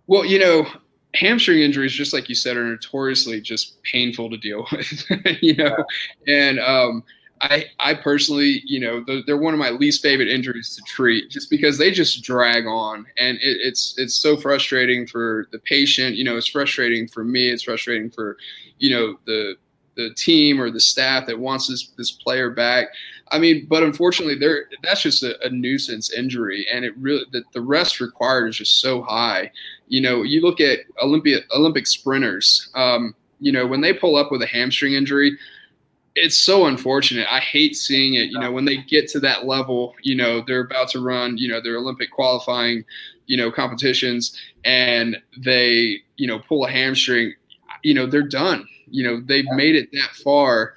Well, 0.06 0.24
you 0.24 0.38
know, 0.38 0.66
hamstring 1.14 1.60
injuries, 1.60 1.92
just 1.92 2.12
like 2.12 2.28
you 2.28 2.34
said, 2.34 2.56
are 2.56 2.64
notoriously 2.64 3.40
just 3.40 3.82
painful 3.82 4.30
to 4.30 4.36
deal 4.36 4.66
with, 4.72 5.04
you 5.42 5.54
know. 5.54 5.76
And 6.26 6.58
um, 6.58 7.04
I, 7.40 7.66
I 7.78 7.94
personally, 7.94 8.62
you 8.64 8.80
know, 8.80 9.04
they're, 9.26 9.36
one 9.36 9.54
of 9.54 9.60
my 9.60 9.70
least 9.70 10.02
favorite 10.02 10.28
injuries 10.28 10.74
to 10.74 10.82
treat, 10.82 11.30
just 11.30 11.50
because 11.50 11.78
they 11.78 11.90
just 11.90 12.22
drag 12.22 12.66
on, 12.66 13.06
and 13.18 13.38
it, 13.38 13.58
it's 13.62 13.94
it's 13.96 14.14
so 14.20 14.36
frustrating 14.36 15.06
for 15.06 15.46
the 15.52 15.58
patient. 15.60 16.16
You 16.16 16.24
know, 16.24 16.36
it's 16.36 16.48
frustrating 16.48 17.06
for 17.06 17.24
me. 17.24 17.50
It's 17.50 17.62
frustrating 17.62 18.10
for, 18.10 18.36
you 18.78 18.90
know, 18.90 19.18
the 19.26 19.56
the 19.94 20.14
team 20.14 20.60
or 20.60 20.70
the 20.70 20.80
staff 20.80 21.26
that 21.26 21.38
wants 21.38 21.68
this 21.68 21.88
this 21.96 22.10
player 22.10 22.50
back. 22.50 22.88
I 23.30 23.38
mean, 23.38 23.66
but 23.68 23.82
unfortunately, 23.82 24.38
there 24.38 24.66
that's 24.82 25.02
just 25.02 25.22
a, 25.22 25.38
a 25.46 25.50
nuisance 25.50 26.12
injury, 26.12 26.66
and 26.72 26.84
it 26.84 26.96
really 26.96 27.24
the, 27.32 27.44
the 27.52 27.60
rest 27.60 28.00
required 28.00 28.48
is 28.48 28.56
just 28.56 28.80
so 28.80 29.02
high. 29.02 29.50
You 29.88 30.00
know, 30.00 30.22
you 30.22 30.40
look 30.40 30.60
at 30.60 30.80
Olympia 31.02 31.40
Olympic 31.54 31.86
sprinters. 31.86 32.70
Um, 32.74 33.14
you 33.40 33.52
know, 33.52 33.66
when 33.66 33.80
they 33.80 33.92
pull 33.92 34.16
up 34.16 34.32
with 34.32 34.42
a 34.42 34.46
hamstring 34.46 34.94
injury, 34.94 35.38
it's 36.24 36.38
so 36.38 36.66
unfortunate. 36.66 37.26
I 37.30 37.40
hate 37.40 37.76
seeing 37.76 38.14
it. 38.14 38.30
You 38.30 38.38
know, 38.38 38.52
when 38.52 38.64
they 38.64 38.78
get 38.78 39.08
to 39.10 39.20
that 39.20 39.46
level, 39.46 39.94
you 40.02 40.14
know, 40.14 40.42
they're 40.46 40.64
about 40.64 40.88
to 40.90 41.00
run, 41.00 41.38
you 41.38 41.48
know, 41.48 41.60
their 41.60 41.76
Olympic 41.76 42.10
qualifying, 42.10 42.84
you 43.26 43.36
know, 43.36 43.50
competitions, 43.50 44.38
and 44.64 45.16
they, 45.36 46.02
you 46.16 46.26
know, 46.26 46.38
pull 46.38 46.64
a 46.64 46.70
hamstring. 46.70 47.34
You 47.82 47.94
know, 47.94 48.06
they're 48.06 48.22
done. 48.22 48.66
You 48.90 49.04
know, 49.04 49.20
they've 49.20 49.50
made 49.52 49.76
it 49.76 49.90
that 49.92 50.10
far 50.24 50.74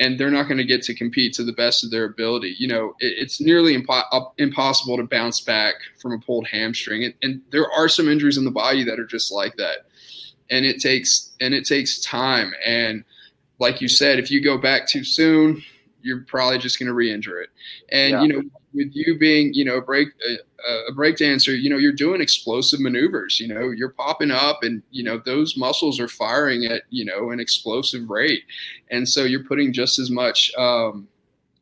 and 0.00 0.18
they're 0.18 0.30
not 0.30 0.48
going 0.48 0.58
to 0.58 0.64
get 0.64 0.82
to 0.82 0.94
compete 0.94 1.34
to 1.34 1.44
the 1.44 1.52
best 1.52 1.84
of 1.84 1.90
their 1.90 2.04
ability. 2.04 2.56
You 2.58 2.68
know, 2.68 2.94
it, 2.98 3.14
it's 3.18 3.40
nearly 3.40 3.76
impo- 3.76 4.32
impossible 4.38 4.96
to 4.96 5.04
bounce 5.04 5.42
back 5.42 5.74
from 6.00 6.12
a 6.12 6.18
pulled 6.18 6.48
hamstring, 6.48 7.04
and, 7.04 7.14
and, 7.22 7.42
there 7.50 7.70
are 7.70 7.88
some 7.88 8.08
injuries 8.08 8.38
in 8.38 8.44
the 8.44 8.50
body 8.50 8.82
that 8.84 8.98
are 8.98 9.06
just 9.06 9.30
like 9.30 9.56
that, 9.56 9.86
and 10.48 10.64
it 10.64 10.80
takes 10.80 11.32
and 11.40 11.54
it 11.54 11.66
takes 11.66 12.00
time. 12.00 12.52
And 12.64 13.04
like 13.60 13.80
you 13.80 13.88
said, 13.88 14.18
if 14.18 14.30
you 14.30 14.42
go 14.42 14.58
back 14.58 14.88
too 14.88 15.04
soon, 15.04 15.62
you're 16.02 16.22
probably 16.22 16.58
just 16.58 16.78
going 16.78 16.86
to 16.86 16.94
re-injure 16.94 17.40
it. 17.40 17.50
And 17.90 18.10
Yeah. 18.12 18.22
you 18.22 18.28
know, 18.28 18.42
with 18.72 18.90
you 18.94 19.18
being 19.18 19.52
you 19.52 19.64
know 19.64 19.76
a 19.76 19.82
break 19.82 20.08
a, 20.28 20.70
a 20.88 20.92
break 20.94 21.16
dancer, 21.16 21.54
you 21.54 21.68
know 21.68 21.76
you're 21.76 21.92
doing 21.92 22.20
explosive 22.20 22.80
maneuvers. 22.80 23.38
You 23.40 23.48
know 23.48 23.70
you're 23.70 23.90
popping 23.90 24.30
up, 24.30 24.62
and 24.62 24.82
you 24.90 25.02
know 25.02 25.18
those 25.18 25.56
muscles 25.56 26.00
are 26.00 26.08
firing 26.08 26.64
at 26.64 26.82
you 26.90 27.04
know 27.04 27.30
an 27.30 27.40
explosive 27.40 28.08
rate, 28.10 28.44
and 28.90 29.08
so 29.08 29.24
you're 29.24 29.44
putting 29.44 29.72
just 29.72 29.98
as 29.98 30.10
much. 30.10 30.52
Um, 30.56 31.08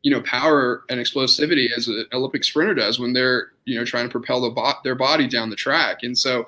you 0.01 0.11
know, 0.11 0.21
power 0.21 0.83
and 0.89 0.97
explosivity 1.01 1.67
as 1.75 1.89
an 1.89 2.05
Olympic 2.13 2.45
sprinter 2.45 2.73
does 2.73 2.99
when 3.01 3.11
they're, 3.11 3.49
you 3.65 3.77
know, 3.77 3.83
trying 3.83 4.05
to 4.05 4.09
propel 4.09 4.39
the 4.39 4.49
bo- 4.49 4.79
their 4.81 4.95
body 4.95 5.27
down 5.27 5.49
the 5.49 5.57
track. 5.57 6.03
And 6.03 6.17
so, 6.17 6.45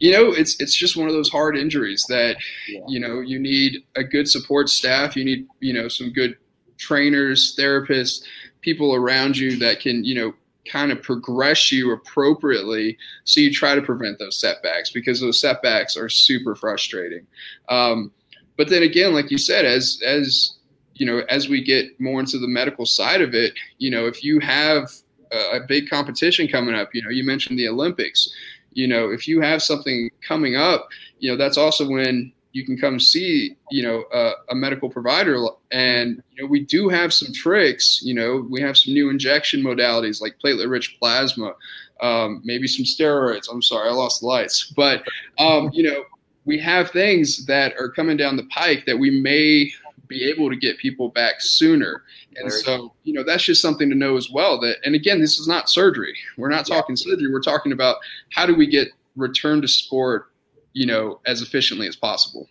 you 0.00 0.10
know, 0.12 0.32
it's 0.32 0.60
it's 0.60 0.74
just 0.74 0.96
one 0.96 1.06
of 1.08 1.14
those 1.14 1.28
hard 1.28 1.56
injuries 1.56 2.04
that 2.08 2.36
Yeah. 2.68 2.80
you 2.88 2.98
know 3.00 3.20
you 3.20 3.38
need 3.38 3.84
a 3.96 4.02
good 4.04 4.28
support 4.28 4.68
staff. 4.68 5.16
You 5.16 5.24
need 5.24 5.46
you 5.60 5.72
know 5.72 5.88
some 5.88 6.10
good 6.12 6.36
trainers, 6.78 7.54
therapists, 7.56 8.22
people 8.62 8.94
around 8.94 9.36
you 9.36 9.56
that 9.58 9.80
can 9.80 10.02
you 10.04 10.14
know 10.14 10.32
kind 10.70 10.92
of 10.92 11.02
progress 11.02 11.72
you 11.72 11.90
appropriately 11.92 12.96
so 13.24 13.40
you 13.40 13.50
try 13.52 13.74
to 13.74 13.80
prevent 13.82 14.18
those 14.18 14.38
setbacks 14.38 14.90
because 14.90 15.18
those 15.20 15.40
setbacks 15.40 15.96
are 15.96 16.08
super 16.08 16.54
frustrating 16.54 17.26
um, 17.70 18.12
but 18.58 18.68
then 18.68 18.82
again 18.82 19.14
like 19.14 19.30
you 19.30 19.38
said 19.38 19.64
as 19.64 20.00
as 20.06 20.56
you 20.94 21.06
know 21.06 21.22
as 21.30 21.48
we 21.48 21.64
get 21.64 21.98
more 21.98 22.20
into 22.20 22.38
the 22.38 22.46
medical 22.46 22.84
side 22.84 23.22
of 23.22 23.34
it 23.34 23.54
you 23.78 23.90
know 23.90 24.06
if 24.06 24.22
you 24.22 24.38
have 24.38 24.90
a, 25.32 25.56
a 25.56 25.60
big 25.66 25.88
competition 25.88 26.46
coming 26.46 26.74
up 26.74 26.90
you 26.94 27.02
know 27.02 27.08
you 27.10 27.24
mentioned 27.24 27.58
the 27.58 27.66
olympics 27.66 28.28
you 28.72 28.86
know 28.86 29.10
if 29.10 29.26
you 29.26 29.40
have 29.40 29.62
something 29.62 30.10
coming 30.26 30.56
up 30.56 30.88
you 31.18 31.30
know 31.30 31.36
that's 31.36 31.58
also 31.58 31.88
when 31.88 32.32
you 32.52 32.64
can 32.64 32.76
come 32.76 32.98
see 32.98 33.56
you 33.70 33.82
know 33.82 34.04
a, 34.12 34.32
a 34.50 34.54
medical 34.54 34.90
provider. 34.90 35.36
And 35.70 36.22
you 36.32 36.42
know 36.42 36.48
we 36.48 36.60
do 36.60 36.88
have 36.88 37.12
some 37.12 37.32
tricks 37.32 38.00
you 38.02 38.14
know 38.14 38.46
we 38.50 38.60
have 38.60 38.76
some 38.76 38.94
new 38.94 39.10
injection 39.10 39.62
modalities 39.62 40.20
like 40.20 40.36
platelet 40.44 40.70
rich 40.70 40.96
plasma 40.98 41.54
um, 42.00 42.40
maybe 42.44 42.66
some 42.66 42.84
steroids. 42.84 43.48
I'm 43.50 43.62
sorry 43.62 43.88
i 43.88 43.92
lost 43.92 44.20
the 44.20 44.26
lights. 44.26 44.72
But 44.76 45.04
um, 45.38 45.70
you 45.72 45.84
know 45.84 46.04
we 46.44 46.58
have 46.58 46.90
things 46.90 47.44
that 47.46 47.74
are 47.78 47.90
coming 47.90 48.16
down 48.16 48.36
the 48.36 48.46
pike 48.46 48.86
that 48.86 48.98
we 48.98 49.10
may 49.10 49.70
be 50.10 50.24
able 50.24 50.50
to 50.50 50.56
get 50.56 50.76
people 50.76 51.08
back 51.08 51.36
sooner. 51.38 52.02
And 52.36 52.52
so 52.52 52.92
you 53.04 53.14
know 53.14 53.22
that's 53.24 53.44
just 53.44 53.62
something 53.62 53.88
to 53.88 53.96
know 53.96 54.16
as 54.16 54.28
well 54.30 54.60
that 54.60 54.76
and 54.84 54.94
again 54.94 55.20
this 55.20 55.38
is 55.38 55.48
not 55.48 55.70
surgery. 55.70 56.14
We're 56.36 56.50
not 56.50 56.66
talking 56.66 56.96
surgery. 56.96 57.32
We're 57.32 57.40
talking 57.40 57.72
about 57.72 57.96
how 58.32 58.44
do 58.44 58.54
we 58.54 58.66
get 58.66 58.88
return 59.16 59.62
to 59.62 59.68
sport 59.68 60.26
you 60.72 60.86
know 60.86 61.20
as 61.26 61.40
efficiently 61.40 61.88
as 61.88 61.96
possible. 61.96 62.48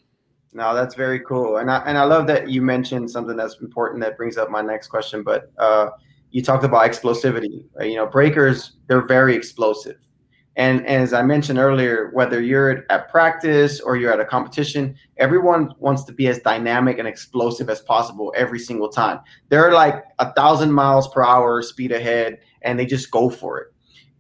No, 0.52 0.74
that's 0.74 0.96
very 0.96 1.20
cool, 1.20 1.58
and 1.58 1.70
I 1.70 1.78
and 1.86 1.98
I 1.98 2.04
love 2.06 2.26
that 2.28 2.50
you 2.50 2.62
mentioned 2.62 3.12
something 3.12 3.38
that's 3.38 3.58
important 3.62 4.02
that 4.02 4.18
brings 4.18 4.38
up 4.38 4.50
my 4.50 4.62
next 4.62 4.88
question. 4.88 5.22
But 5.22 5.52
uh, 5.60 5.92
you 6.32 6.42
talked 6.42 6.64
about 6.64 6.90
explosivity. 6.90 7.66
You 7.80 7.96
know, 7.96 8.08
breakers 8.08 8.74
they're 8.88 9.06
very 9.06 9.36
explosive, 9.36 9.98
and, 10.60 10.86
and 10.86 11.02
as 11.02 11.14
I 11.14 11.22
mentioned 11.22 11.58
earlier, 11.58 12.10
whether 12.12 12.42
you're 12.42 12.86
at 12.92 13.10
practice 13.10 13.80
or 13.80 13.96
you're 13.96 14.12
at 14.12 14.20
a 14.20 14.26
competition, 14.26 14.94
everyone 15.16 15.74
wants 15.80 16.04
to 16.04 16.12
be 16.12 16.28
as 16.28 16.40
dynamic 16.40 17.00
and 17.00 17.08
explosive 17.08 17.70
as 17.70 17.80
possible 17.80 18.34
every 18.36 18.60
single 18.60 18.90
time. 18.90 19.22
They're 19.48 19.72
like 19.72 20.04
a 20.20 20.34
thousand 20.34 20.74
miles 20.74 21.08
per 21.08 21.24
hour 21.24 21.62
speed 21.62 21.94
ahead, 21.94 22.40
and 22.62 22.78
they 22.78 22.86
just 22.86 23.10
go 23.10 23.30
for 23.30 23.58
it. 23.60 23.68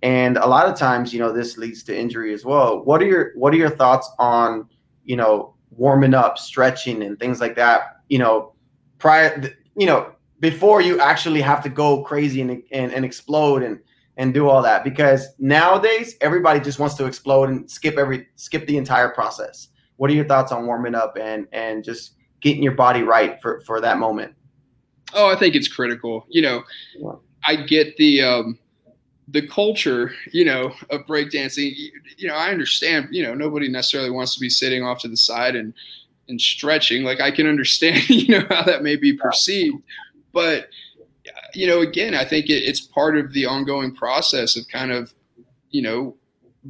And 0.02 0.38
a 0.38 0.47
lot 0.47 0.69
of 0.69 0.78
times, 0.78 1.13
you 1.13 1.19
know, 1.19 1.34
this 1.34 1.58
leads 1.58 1.84
to 1.84 1.97
injury 1.97 2.34
as 2.34 2.45
well. 2.45 2.86
What 2.86 3.02
are 3.02 3.06
your 3.06 3.34
What 3.36 3.54
are 3.54 3.58
your 3.58 3.69
thoughts 3.69 4.10
on 4.17 4.65
you 5.04 5.17
know 5.17 5.56
warming 5.71 6.13
up, 6.13 6.38
stretching, 6.38 7.04
and 7.04 7.19
things 7.19 7.41
like 7.41 7.58
that. 7.58 7.97
You 8.08 8.19
know, 8.19 8.54
prior, 8.97 9.54
you 9.75 9.86
know, 9.86 10.13
before 10.39 10.80
you 10.80 11.02
actually 11.02 11.41
have 11.41 11.62
to 11.63 11.69
go 11.69 12.02
crazy 12.02 12.39
and 12.39 12.63
and, 12.71 12.93
and 12.93 13.04
explode 13.04 13.62
and 13.62 13.80
and 14.19 14.34
do 14.34 14.49
all 14.49 14.62
that 14.62 14.84
because 14.84 15.29
nowadays 15.39 16.15
everybody 16.19 16.60
just 16.60 16.77
wants 16.77 16.93
to 16.95 17.05
explode 17.05 17.49
and 17.49 17.71
skip 17.71 17.97
every 17.97 18.27
skip 18.36 18.67
the 18.67 18.77
entire 18.77 19.10
process. 19.10 19.69
What 19.95 20.12
are 20.12 20.13
your 20.13 20.25
thoughts 20.25 20.51
on 20.51 20.67
warming 20.67 20.93
up 20.93 21.17
and 21.19 21.47
and 21.53 21.84
just 21.84 22.15
getting 22.41 22.62
your 22.62 22.75
body 22.75 23.01
right 23.01 23.41
for 23.41 23.62
for 23.62 23.82
that 23.82 23.97
moment? 23.97 24.36
Oh, 25.13 25.32
I 25.32 25.36
think 25.36 25.55
it's 25.55 25.69
critical. 25.69 26.27
You 26.29 26.43
know, 26.43 26.63
Yeah. 26.97 27.13
I 27.47 27.55
get 27.55 27.95
the 27.95 28.21
um, 28.21 28.60
the 29.29 29.47
culture, 29.47 30.12
you 30.34 30.43
know, 30.43 30.73
of 30.89 31.05
breakdancing. 31.08 31.71
You, 31.75 31.91
you 32.17 32.27
know, 32.27 32.36
I 32.36 32.49
understand. 32.49 33.08
You 33.12 33.23
know, 33.23 33.34
nobody 33.34 33.69
necessarily 33.69 34.12
wants 34.12 34.34
to 34.34 34.41
be 34.41 34.49
sitting 34.49 34.84
off 34.84 34.99
to 34.99 35.08
the 35.08 35.17
side 35.17 35.55
and 35.55 35.73
and 36.27 36.41
stretching. 36.41 37.03
Like 37.03 37.21
I 37.21 37.32
can 37.32 37.47
understand, 37.47 38.10
you 38.10 38.38
know, 38.38 38.45
how 38.49 38.63
that 38.63 38.84
may 38.84 38.97
be 38.97 39.13
perceived, 39.13 39.77
but 40.34 40.67
you 41.53 41.67
know, 41.67 41.81
again, 41.81 42.15
I 42.15 42.25
think 42.25 42.49
it, 42.49 42.63
it's 42.63 42.81
part 42.81 43.17
of 43.17 43.33
the 43.33 43.45
ongoing 43.45 43.93
process 43.93 44.55
of 44.55 44.67
kind 44.67 44.91
of, 44.91 45.13
you 45.69 45.81
know, 45.81 46.15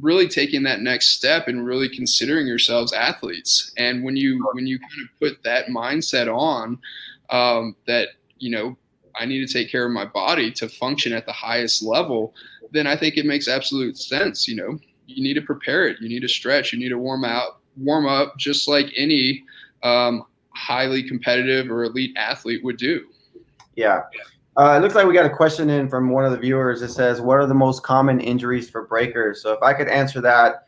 really 0.00 0.28
taking 0.28 0.62
that 0.62 0.80
next 0.80 1.10
step 1.10 1.48
and 1.48 1.66
really 1.66 1.88
considering 1.88 2.46
yourselves 2.46 2.92
athletes. 2.92 3.72
And 3.76 4.04
when 4.04 4.16
you 4.16 4.46
when 4.52 4.66
you 4.66 4.78
kind 4.78 5.02
of 5.02 5.20
put 5.20 5.42
that 5.44 5.66
mindset 5.66 6.32
on, 6.34 6.78
um, 7.30 7.76
that 7.86 8.08
you 8.38 8.50
know 8.50 8.76
I 9.16 9.26
need 9.26 9.46
to 9.46 9.52
take 9.52 9.70
care 9.70 9.86
of 9.86 9.92
my 9.92 10.04
body 10.04 10.50
to 10.52 10.68
function 10.68 11.12
at 11.12 11.26
the 11.26 11.32
highest 11.32 11.82
level, 11.82 12.34
then 12.70 12.86
I 12.86 12.96
think 12.96 13.16
it 13.16 13.26
makes 13.26 13.48
absolute 13.48 13.98
sense. 13.98 14.46
You 14.46 14.56
know, 14.56 14.78
you 15.06 15.22
need 15.22 15.34
to 15.34 15.42
prepare 15.42 15.88
it. 15.88 15.98
You 16.00 16.08
need 16.08 16.20
to 16.20 16.28
stretch. 16.28 16.72
You 16.72 16.78
need 16.78 16.90
to 16.90 16.98
warm 16.98 17.24
out, 17.24 17.60
warm 17.76 18.06
up, 18.06 18.36
just 18.38 18.68
like 18.68 18.86
any 18.96 19.44
um, 19.82 20.24
highly 20.54 21.02
competitive 21.02 21.70
or 21.70 21.84
elite 21.84 22.16
athlete 22.16 22.62
would 22.64 22.76
do. 22.76 23.06
Yeah. 23.76 24.02
Uh, 24.56 24.76
it 24.76 24.82
looks 24.82 24.94
like 24.94 25.06
we 25.06 25.14
got 25.14 25.26
a 25.26 25.34
question 25.34 25.70
in 25.70 25.88
from 25.88 26.10
one 26.10 26.24
of 26.24 26.32
the 26.32 26.38
viewers. 26.38 26.82
It 26.82 26.90
says, 26.90 27.20
"What 27.20 27.38
are 27.38 27.46
the 27.46 27.54
most 27.54 27.82
common 27.82 28.20
injuries 28.20 28.68
for 28.68 28.86
breakers?" 28.86 29.42
So 29.42 29.52
if 29.52 29.62
I 29.62 29.72
could 29.72 29.88
answer 29.88 30.20
that, 30.22 30.66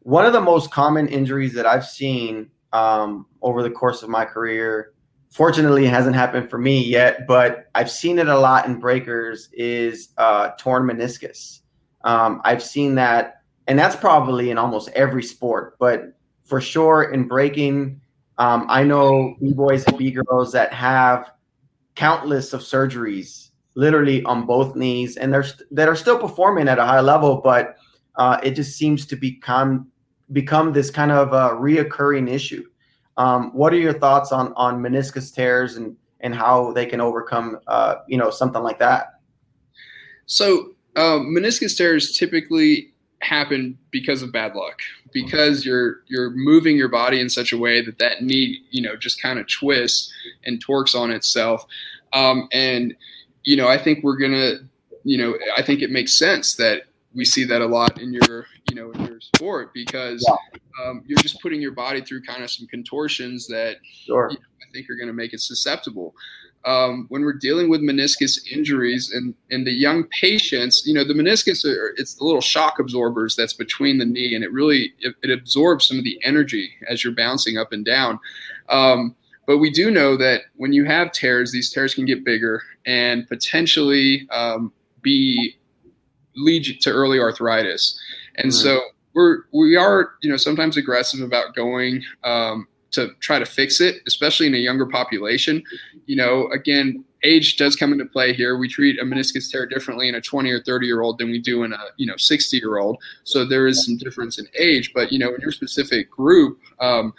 one 0.00 0.24
of 0.24 0.32
the 0.32 0.40
most 0.40 0.70
common 0.70 1.08
injuries 1.08 1.52
that 1.54 1.66
I've 1.66 1.84
seen 1.84 2.50
um, 2.72 3.26
over 3.42 3.62
the 3.62 3.70
course 3.70 4.02
of 4.02 4.08
my 4.08 4.24
career, 4.24 4.92
fortunately, 5.30 5.86
it 5.86 5.90
hasn't 5.90 6.14
happened 6.14 6.48
for 6.48 6.58
me 6.58 6.82
yet, 6.82 7.26
but 7.26 7.66
I've 7.74 7.90
seen 7.90 8.18
it 8.18 8.28
a 8.28 8.38
lot 8.38 8.66
in 8.66 8.78
breakers. 8.78 9.48
Is 9.52 10.10
uh, 10.16 10.50
torn 10.58 10.84
meniscus. 10.84 11.60
Um, 12.04 12.40
I've 12.44 12.62
seen 12.62 12.94
that, 12.94 13.42
and 13.66 13.78
that's 13.78 13.96
probably 13.96 14.50
in 14.50 14.58
almost 14.58 14.90
every 14.90 15.24
sport, 15.24 15.76
but 15.80 16.12
for 16.44 16.60
sure 16.60 17.12
in 17.12 17.26
breaking, 17.26 18.00
um, 18.38 18.64
I 18.68 18.84
know 18.84 19.36
b 19.40 19.52
boys 19.52 19.84
and 19.86 19.98
b 19.98 20.12
girls 20.12 20.52
that 20.52 20.72
have 20.72 21.32
countless 21.98 22.52
of 22.52 22.60
surgeries 22.60 23.50
literally 23.74 24.22
on 24.24 24.46
both 24.46 24.74
knees 24.74 25.16
and 25.16 25.32
they're 25.32 25.42
st- 25.42 25.68
that 25.70 25.88
are 25.88 25.96
still 25.96 26.18
performing 26.18 26.68
at 26.68 26.78
a 26.78 26.84
high 26.84 27.00
level 27.00 27.40
but 27.42 27.76
uh, 28.18 28.38
it 28.42 28.52
just 28.52 28.76
seems 28.76 29.06
to 29.06 29.16
become 29.16 29.90
become 30.32 30.72
this 30.72 30.90
kind 30.90 31.10
of 31.10 31.28
reoccurring 31.58 32.30
issue. 32.30 32.64
Um, 33.16 33.50
what 33.54 33.72
are 33.72 33.78
your 33.78 33.92
thoughts 33.92 34.32
on 34.32 34.52
on 34.54 34.80
meniscus 34.80 35.34
tears 35.34 35.76
and 35.76 35.96
and 36.20 36.34
how 36.34 36.72
they 36.72 36.84
can 36.84 37.00
overcome 37.00 37.58
uh, 37.66 37.96
you 38.06 38.18
know 38.18 38.30
something 38.30 38.62
like 38.62 38.78
that? 38.80 39.20
So 40.26 40.72
um, 40.96 41.34
meniscus 41.34 41.76
tears 41.76 42.16
typically 42.16 42.92
happen 43.20 43.78
because 43.90 44.22
of 44.22 44.32
bad 44.32 44.54
luck, 44.54 44.80
because 45.12 45.64
you're 45.64 46.00
you're 46.06 46.30
moving 46.30 46.76
your 46.76 46.88
body 46.88 47.20
in 47.20 47.28
such 47.28 47.52
a 47.52 47.58
way 47.58 47.84
that 47.84 47.98
that 47.98 48.22
knee, 48.22 48.60
you 48.70 48.82
know, 48.82 48.96
just 48.96 49.20
kind 49.20 49.38
of 49.38 49.46
twists 49.48 50.12
and 50.44 50.60
torques 50.60 50.94
on 50.94 51.10
itself. 51.10 51.64
Um, 52.12 52.48
and 52.52 52.94
you 53.44 53.56
know, 53.56 53.68
I 53.68 53.78
think 53.78 54.04
we're 54.04 54.16
gonna, 54.16 54.54
you 55.04 55.18
know, 55.18 55.36
I 55.56 55.62
think 55.62 55.82
it 55.82 55.90
makes 55.90 56.18
sense 56.18 56.56
that 56.56 56.82
we 57.14 57.24
see 57.24 57.44
that 57.44 57.62
a 57.62 57.66
lot 57.66 58.00
in 58.00 58.12
your, 58.12 58.46
you 58.68 58.76
know, 58.76 58.90
in 58.92 59.06
your 59.06 59.20
sport 59.20 59.72
because 59.72 60.24
um, 60.84 61.02
you're 61.06 61.18
just 61.18 61.40
putting 61.40 61.60
your 61.60 61.72
body 61.72 62.00
through 62.00 62.22
kind 62.22 62.42
of 62.42 62.50
some 62.50 62.66
contortions 62.66 63.46
that 63.48 63.76
sure 63.82 64.30
I 64.30 64.72
think 64.72 64.88
are 64.90 64.96
going 64.96 65.08
to 65.08 65.14
make 65.14 65.32
it 65.32 65.40
susceptible. 65.40 66.14
Um, 66.68 67.06
when 67.08 67.22
we're 67.22 67.32
dealing 67.32 67.70
with 67.70 67.80
meniscus 67.80 68.38
injuries 68.52 69.10
and 69.10 69.34
in 69.48 69.64
the 69.64 69.72
young 69.72 70.04
patients, 70.04 70.86
you 70.86 70.92
know, 70.92 71.02
the 71.02 71.14
meniscus 71.14 71.64
are, 71.64 71.94
it's 71.96 72.14
the 72.16 72.24
little 72.24 72.42
shock 72.42 72.78
absorbers 72.78 73.34
that's 73.34 73.54
between 73.54 73.96
the 73.98 74.04
knee, 74.04 74.34
and 74.34 74.44
it 74.44 74.52
really 74.52 74.92
it, 75.00 75.14
it 75.22 75.30
absorbs 75.30 75.86
some 75.86 75.96
of 75.98 76.04
the 76.04 76.20
energy 76.24 76.70
as 76.90 77.02
you're 77.02 77.14
bouncing 77.14 77.56
up 77.56 77.72
and 77.72 77.86
down. 77.86 78.20
Um, 78.68 79.16
but 79.46 79.58
we 79.58 79.70
do 79.70 79.90
know 79.90 80.14
that 80.18 80.42
when 80.56 80.74
you 80.74 80.84
have 80.84 81.10
tears, 81.10 81.52
these 81.52 81.70
tears 81.72 81.94
can 81.94 82.04
get 82.04 82.22
bigger 82.22 82.62
and 82.84 83.26
potentially 83.28 84.28
um, 84.30 84.70
be 85.00 85.56
lead 86.36 86.64
to 86.82 86.90
early 86.90 87.18
arthritis. 87.18 87.98
And 88.36 88.50
Mhm. 88.52 88.62
so 88.62 88.82
we're 89.14 89.44
we 89.52 89.74
are 89.74 90.12
you 90.22 90.28
know 90.30 90.36
sometimes 90.36 90.76
aggressive 90.76 91.20
about 91.22 91.54
going 91.54 92.02
um, 92.24 92.68
to 92.92 93.10
try 93.20 93.38
to 93.38 93.46
fix 93.46 93.80
it, 93.80 93.96
especially 94.06 94.46
in 94.46 94.54
a 94.54 94.58
younger 94.58 94.86
population. 94.86 95.62
You 96.06 96.16
know, 96.16 96.48
again, 96.48 97.04
age 97.22 97.56
does 97.56 97.76
come 97.76 97.92
into 97.92 98.06
play 98.06 98.32
here. 98.32 98.58
We 98.58 98.68
treat 98.68 98.98
a 99.00 99.04
meniscus 99.04 99.50
tear 99.50 99.66
differently 99.66 100.08
in 100.08 100.14
a 100.14 100.20
20 100.20 100.50
or 100.50 100.62
30 100.62 100.86
year 100.86 101.00
old 101.02 101.18
than 101.18 101.30
we 101.30 101.38
do 101.38 101.64
in 101.64 101.72
a 101.72 101.78
you 101.96 102.06
know 102.06 102.16
60 102.16 102.56
year 102.56 102.78
old. 102.78 102.98
So 103.24 103.44
there 103.44 103.66
is 103.66 103.84
some 103.84 103.96
difference 103.96 104.38
in 104.38 104.46
age, 104.58 104.92
but 104.94 105.12
you 105.12 105.18
know, 105.18 105.34
in 105.34 105.40
your 105.40 105.52
specific 105.52 106.10
group, 106.10 106.58
um, 106.80 107.12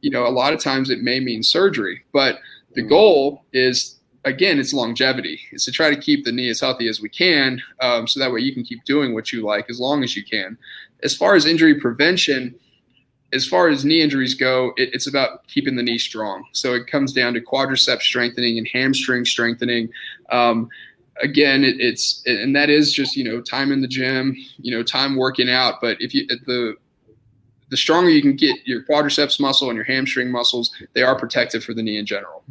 you 0.00 0.10
know, 0.10 0.26
a 0.26 0.28
lot 0.28 0.52
of 0.52 0.60
times 0.60 0.90
it 0.90 1.00
may 1.00 1.20
mean 1.20 1.42
surgery, 1.42 2.04
but 2.12 2.38
the 2.74 2.82
goal 2.82 3.44
is 3.52 4.00
again, 4.24 4.58
it's 4.58 4.72
longevity. 4.72 5.38
It's 5.52 5.66
to 5.66 5.72
try 5.72 5.90
to 5.90 6.00
keep 6.00 6.24
the 6.24 6.32
knee 6.32 6.48
as 6.48 6.60
healthy 6.60 6.88
as 6.88 7.00
we 7.00 7.08
can, 7.08 7.60
um, 7.80 8.06
so 8.08 8.20
that 8.20 8.32
way 8.32 8.40
you 8.40 8.54
can 8.54 8.64
keep 8.64 8.84
doing 8.84 9.14
what 9.14 9.32
you 9.32 9.44
like 9.44 9.68
as 9.68 9.80
long 9.80 10.02
as 10.02 10.16
you 10.16 10.24
can. 10.24 10.56
As 11.02 11.14
far 11.14 11.34
as 11.34 11.44
injury 11.44 11.74
prevention, 11.78 12.54
as 13.34 13.46
far 13.46 13.68
as 13.68 13.84
knee 13.84 14.00
injuries 14.00 14.34
go, 14.34 14.72
it, 14.76 14.90
it's 14.94 15.06
about 15.06 15.46
keeping 15.48 15.76
the 15.76 15.82
knee 15.82 15.98
strong. 15.98 16.44
So 16.52 16.74
it 16.74 16.86
comes 16.86 17.12
down 17.12 17.34
to 17.34 17.40
quadricep 17.40 18.00
strengthening 18.00 18.58
and 18.58 18.68
hamstring 18.72 19.24
strengthening. 19.24 19.90
Um, 20.30 20.68
again, 21.20 21.64
it, 21.64 21.80
it's 21.80 22.22
and 22.26 22.54
that 22.54 22.70
is 22.70 22.92
just 22.92 23.16
you 23.16 23.24
know 23.24 23.40
time 23.40 23.72
in 23.72 23.82
the 23.82 23.88
gym, 23.88 24.36
you 24.58 24.74
know 24.74 24.82
time 24.82 25.16
working 25.16 25.50
out. 25.50 25.80
But 25.80 26.00
if 26.00 26.14
you 26.14 26.26
the 26.26 26.76
the 27.70 27.76
stronger 27.76 28.10
you 28.10 28.22
can 28.22 28.36
get 28.36 28.56
your 28.66 28.84
quadriceps 28.84 29.40
muscle 29.40 29.68
and 29.68 29.76
your 29.76 29.84
hamstring 29.84 30.30
muscles, 30.30 30.70
they 30.92 31.02
are 31.02 31.18
protective 31.18 31.64
for 31.64 31.74
the 31.74 31.82
knee 31.82 31.98
in 31.98 32.06
general. 32.06 32.44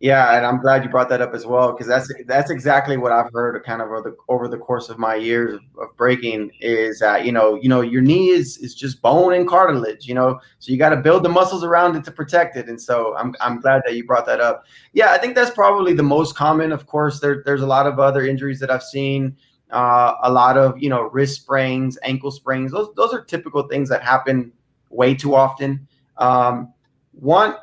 Yeah, 0.00 0.36
and 0.36 0.46
I'm 0.46 0.60
glad 0.60 0.84
you 0.84 0.90
brought 0.90 1.08
that 1.08 1.20
up 1.20 1.34
as 1.34 1.44
well 1.44 1.72
because 1.72 1.88
that's 1.88 2.12
that's 2.26 2.50
exactly 2.50 2.96
what 2.96 3.10
I've 3.10 3.32
heard 3.32 3.60
kind 3.64 3.82
of 3.82 3.88
over 3.88 4.02
the 4.02 4.16
over 4.28 4.46
the 4.46 4.56
course 4.56 4.90
of 4.90 4.96
my 4.98 5.16
years 5.16 5.54
of, 5.54 5.60
of 5.82 5.96
breaking 5.96 6.52
is 6.60 7.00
that 7.00 7.26
you 7.26 7.32
know 7.32 7.56
you 7.56 7.68
know 7.68 7.80
your 7.80 8.00
knee 8.00 8.28
is 8.28 8.58
is 8.58 8.76
just 8.76 9.02
bone 9.02 9.32
and 9.32 9.48
cartilage, 9.48 10.06
you 10.06 10.14
know, 10.14 10.38
so 10.60 10.70
you 10.70 10.78
got 10.78 10.90
to 10.90 10.96
build 10.96 11.24
the 11.24 11.28
muscles 11.28 11.64
around 11.64 11.96
it 11.96 12.04
to 12.04 12.12
protect 12.12 12.56
it. 12.56 12.68
And 12.68 12.80
so 12.80 13.16
I'm 13.16 13.34
I'm 13.40 13.60
glad 13.60 13.82
that 13.86 13.96
you 13.96 14.04
brought 14.06 14.24
that 14.26 14.40
up. 14.40 14.66
Yeah, 14.92 15.10
I 15.10 15.18
think 15.18 15.34
that's 15.34 15.50
probably 15.50 15.94
the 15.94 16.04
most 16.04 16.36
common. 16.36 16.70
Of 16.70 16.86
course, 16.86 17.18
there 17.18 17.42
there's 17.44 17.62
a 17.62 17.66
lot 17.66 17.88
of 17.88 17.98
other 17.98 18.24
injuries 18.24 18.60
that 18.60 18.70
I've 18.70 18.84
seen. 18.84 19.36
Uh, 19.72 20.14
a 20.22 20.30
lot 20.30 20.56
of 20.56 20.80
you 20.80 20.90
know 20.90 21.10
wrist 21.10 21.42
sprains, 21.42 21.98
ankle 22.04 22.30
sprains. 22.30 22.70
Those 22.70 22.94
those 22.94 23.12
are 23.12 23.24
typical 23.24 23.66
things 23.66 23.88
that 23.88 24.02
happen 24.04 24.52
way 24.90 25.14
too 25.14 25.34
often. 25.34 25.88
Um, 26.18 26.72
one 27.12 27.56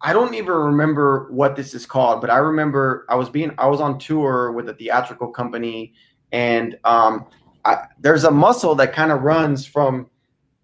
I 0.00 0.12
don't 0.12 0.34
even 0.34 0.52
remember 0.52 1.26
what 1.30 1.56
this 1.56 1.74
is 1.74 1.84
called, 1.84 2.20
but 2.20 2.30
I 2.30 2.38
remember 2.38 3.04
I 3.08 3.16
was 3.16 3.28
being 3.28 3.52
I 3.58 3.66
was 3.66 3.80
on 3.80 3.98
tour 3.98 4.52
with 4.52 4.68
a 4.68 4.74
theatrical 4.74 5.28
company, 5.28 5.92
and 6.30 6.78
um, 6.84 7.26
I, 7.64 7.86
there's 7.98 8.24
a 8.24 8.30
muscle 8.30 8.74
that 8.76 8.92
kind 8.92 9.10
of 9.10 9.22
runs 9.22 9.66
from 9.66 10.08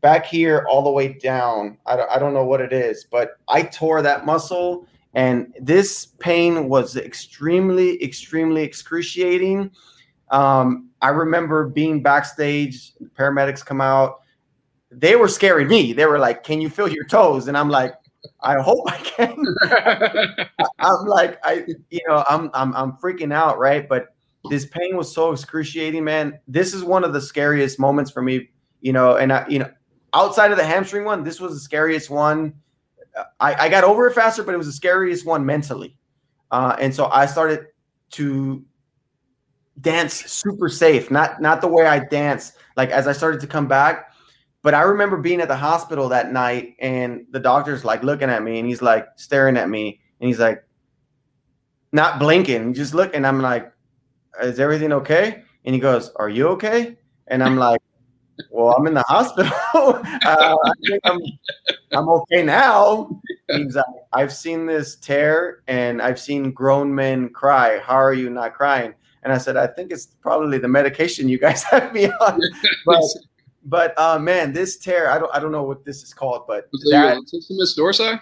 back 0.03 0.25
here 0.27 0.67
all 0.71 0.83
the 0.85 0.91
way 0.91 1.15
down. 1.15 1.79
I 1.87 1.97
don't, 1.97 2.11
I 2.11 2.19
don't 2.19 2.35
know 2.35 2.45
what 2.45 2.61
it 2.61 2.73
is, 2.73 3.07
but 3.11 3.39
I 3.49 3.63
tore 3.63 4.03
that 4.03 4.25
muscle, 4.25 4.87
and 5.15 5.53
this 5.61 6.07
pain 6.19 6.69
was 6.69 6.97
extremely, 6.97 8.01
extremely 8.05 8.63
excruciating. 8.63 9.73
Um, 10.31 10.91
I 11.03 11.09
remember 11.09 11.69
being 11.69 12.03
backstage, 12.03 12.93
paramedics 13.19 13.67
come 13.67 13.81
out. 13.81 14.21
They 14.93 15.17
were 15.17 15.29
scaring 15.29 15.67
me. 15.67 15.93
They 15.93 16.07
were 16.07 16.21
like, 16.21 16.45
"Can 16.45 16.61
you 16.61 16.71
feel 16.71 16.87
your 16.87 17.05
toes?" 17.05 17.49
And 17.49 17.59
I'm 17.59 17.69
like, 17.69 17.95
I 18.41 18.61
hope 18.61 18.85
I 18.91 18.99
can. 18.99 19.45
I'm 20.79 21.07
like, 21.07 21.39
I, 21.45 21.65
you 21.91 22.01
know, 22.09 22.25
I'm, 22.29 22.51
I'm, 22.55 22.75
I'm 22.75 22.93
freaking 22.93 23.33
out, 23.33 23.59
right? 23.59 23.89
But 23.89 24.15
this 24.51 24.67
pain 24.67 24.97
was 24.97 25.13
so 25.13 25.33
excruciating, 25.33 26.05
man. 26.05 26.39
This 26.47 26.75
is 26.75 26.85
one 26.85 27.05
of 27.05 27.13
the 27.13 27.21
scariest 27.21 27.79
moments 27.79 28.11
for 28.11 28.23
me, 28.23 28.51
you 28.81 28.93
know. 28.93 29.17
And 29.17 29.33
I, 29.33 29.47
you 29.49 29.59
know, 29.59 29.71
outside 30.13 30.51
of 30.51 30.59
the 30.59 30.65
hamstring 30.65 31.05
one, 31.05 31.25
this 31.25 31.41
was 31.41 31.55
the 31.55 31.61
scariest 31.61 32.11
one. 32.11 32.55
I, 33.41 33.55
I 33.55 33.69
got 33.69 33.85
over 33.85 34.07
it 34.07 34.15
faster, 34.15 34.43
but 34.43 34.55
it 34.55 34.59
was 34.59 34.67
the 34.67 34.73
scariest 34.73 35.25
one 35.25 35.47
mentally. 35.47 35.97
Uh, 36.51 36.77
and 36.81 36.95
so 36.95 37.07
I 37.07 37.27
started 37.27 37.67
to 38.11 38.65
dance 39.81 40.15
super 40.15 40.69
safe, 40.69 41.11
not 41.11 41.41
not 41.41 41.61
the 41.61 41.69
way 41.69 41.87
I 41.87 41.99
dance. 41.99 42.53
Like 42.77 42.91
as 42.91 43.07
I 43.09 43.13
started 43.13 43.41
to 43.41 43.47
come 43.47 43.67
back, 43.67 44.14
but 44.65 44.73
I 44.73 44.81
remember 44.81 45.19
being 45.19 45.43
at 45.43 45.49
the 45.49 45.57
hospital 45.57 46.09
that 46.09 46.33
night 46.33 46.75
and 46.81 47.27
the 47.31 47.39
doctor's 47.39 47.85
like 47.85 48.03
looking 48.03 48.31
at 48.31 48.43
me 48.43 48.59
and 48.59 48.67
he's 48.67 48.81
like 48.81 49.07
staring 49.15 49.59
at 49.59 49.69
me 49.69 50.01
and 50.21 50.27
he's 50.27 50.39
like 50.39 50.65
not 51.93 52.19
blinking, 52.19 52.73
just 52.73 52.95
look. 52.95 53.15
And 53.15 53.27
I'm 53.27 53.43
like, 53.43 53.71
is 54.43 54.59
everything 54.59 54.91
okay? 54.95 55.43
And 55.67 55.75
he 55.75 55.81
goes, 55.83 56.11
Are 56.17 56.31
you 56.31 56.49
okay? 56.49 56.97
And 57.27 57.45
I'm 57.45 57.57
like, 57.59 57.83
Well, 58.49 58.75
I'm 58.75 58.87
in 58.87 58.95
the 58.95 59.03
hospital. 59.03 59.53
uh, 59.75 59.97
I 60.25 60.73
think 60.89 61.01
I'm, 61.05 61.21
I'm 61.93 62.09
okay 62.09 62.43
now. 62.43 63.21
He's 63.49 63.77
like, 63.77 63.85
I've 64.15 64.33
seen 64.33 64.65
this 64.65 64.97
tear 64.97 65.63
and 65.69 66.01
I've 66.01 66.19
seen 66.19 66.53
grown 66.53 66.95
men 66.95 67.29
cry. 67.29 67.81
How 67.81 67.97
are 67.97 68.15
you 68.15 68.31
not 68.31 68.55
crying? 68.55 68.95
And 69.25 69.33
I 69.33 69.37
said, 69.37 69.59
I 69.59 69.67
think 69.67 69.93
it's 69.93 70.07
probably 70.07 70.57
the 70.57 70.69
medication 70.69 71.29
you 71.29 71.39
guys 71.39 71.63
have 71.71 71.93
me 71.93 72.07
on. 72.07 72.41
But 72.87 73.03
but 73.65 73.99
uh, 73.99 74.19
man, 74.19 74.53
this 74.53 74.77
tear, 74.77 75.11
I 75.11 75.19
don't 75.19 75.35
I 75.35 75.41
don't 75.41 75.53
know 75.53 75.63
what 75.63 75.85
this 75.85 76.03
is 76.03 76.13
called, 76.15 76.47
but 76.47 76.69
was 76.73 76.83
that 76.91 77.17
latissimus 77.17 77.79
dorsi? 77.79 78.21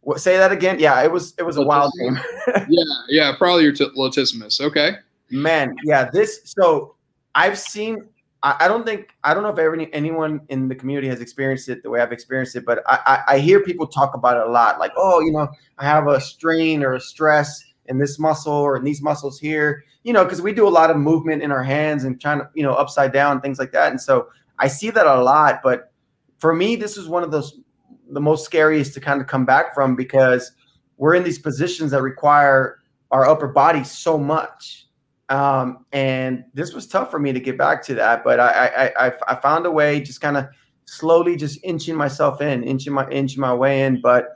What 0.00 0.20
say 0.20 0.36
that 0.36 0.52
again? 0.52 0.78
Yeah, 0.78 1.02
it 1.02 1.10
was 1.10 1.34
it 1.38 1.42
was 1.42 1.56
a 1.56 1.62
wild 1.62 1.92
game. 2.00 2.18
yeah, 2.68 2.84
yeah, 3.08 3.32
probably 3.36 3.64
your 3.64 3.72
t- 3.72 3.90
latissimus. 3.96 4.60
Okay. 4.60 4.96
Man, 5.30 5.74
yeah, 5.84 6.10
this 6.12 6.40
so 6.44 6.96
I've 7.34 7.58
seen 7.58 8.08
I, 8.42 8.56
I 8.60 8.68
don't 8.68 8.84
think 8.84 9.10
I 9.24 9.34
don't 9.34 9.42
know 9.42 9.54
if 9.54 9.88
anyone 9.92 10.40
in 10.48 10.68
the 10.68 10.74
community 10.74 11.08
has 11.08 11.20
experienced 11.20 11.68
it 11.68 11.82
the 11.82 11.90
way 11.90 12.00
I've 12.00 12.12
experienced 12.12 12.56
it, 12.56 12.64
but 12.64 12.82
I, 12.86 12.98
I, 13.06 13.34
I 13.34 13.38
hear 13.38 13.60
people 13.60 13.86
talk 13.86 14.14
about 14.14 14.36
it 14.36 14.46
a 14.46 14.50
lot, 14.50 14.78
like, 14.78 14.92
oh, 14.96 15.20
you 15.20 15.32
know, 15.32 15.48
I 15.78 15.84
have 15.84 16.08
a 16.08 16.20
strain 16.20 16.82
or 16.82 16.94
a 16.94 17.00
stress 17.00 17.64
in 17.86 17.98
this 17.98 18.18
muscle 18.18 18.52
or 18.52 18.76
in 18.76 18.84
these 18.84 19.02
muscles 19.02 19.38
here, 19.38 19.84
you 20.04 20.12
know, 20.12 20.24
because 20.24 20.42
we 20.42 20.52
do 20.52 20.66
a 20.66 20.70
lot 20.70 20.90
of 20.90 20.96
movement 20.96 21.42
in 21.42 21.52
our 21.52 21.62
hands 21.62 22.04
and 22.04 22.20
trying 22.20 22.40
to, 22.40 22.48
you 22.54 22.62
know, 22.62 22.74
upside 22.74 23.12
down, 23.12 23.40
things 23.40 23.58
like 23.58 23.72
that. 23.72 23.90
And 23.90 24.00
so 24.00 24.28
I 24.62 24.68
see 24.68 24.90
that 24.90 25.06
a 25.06 25.20
lot, 25.20 25.60
but 25.62 25.92
for 26.38 26.54
me, 26.54 26.76
this 26.76 26.96
is 26.96 27.08
one 27.08 27.24
of 27.24 27.32
those 27.32 27.58
the 28.10 28.20
most 28.20 28.44
scariest 28.44 28.94
to 28.94 29.00
kind 29.00 29.20
of 29.20 29.26
come 29.26 29.44
back 29.44 29.74
from 29.74 29.96
because 29.96 30.52
we're 30.98 31.14
in 31.14 31.24
these 31.24 31.38
positions 31.38 31.90
that 31.90 32.02
require 32.02 32.78
our 33.10 33.28
upper 33.28 33.48
body 33.48 33.82
so 33.82 34.16
much. 34.18 34.86
Um, 35.28 35.84
and 35.92 36.44
this 36.54 36.74
was 36.74 36.86
tough 36.86 37.10
for 37.10 37.18
me 37.18 37.32
to 37.32 37.40
get 37.40 37.58
back 37.58 37.82
to 37.84 37.94
that, 37.94 38.22
but 38.22 38.38
I 38.38 38.92
I, 38.96 39.06
I, 39.06 39.12
I 39.28 39.34
found 39.36 39.66
a 39.66 39.70
way, 39.70 40.00
just 40.00 40.20
kind 40.20 40.36
of 40.36 40.46
slowly, 40.84 41.36
just 41.36 41.58
inching 41.64 41.96
myself 41.96 42.40
in, 42.40 42.62
inching 42.62 42.92
my 42.92 43.08
inching 43.08 43.40
my 43.40 43.54
way 43.54 43.82
in. 43.82 44.00
But 44.00 44.28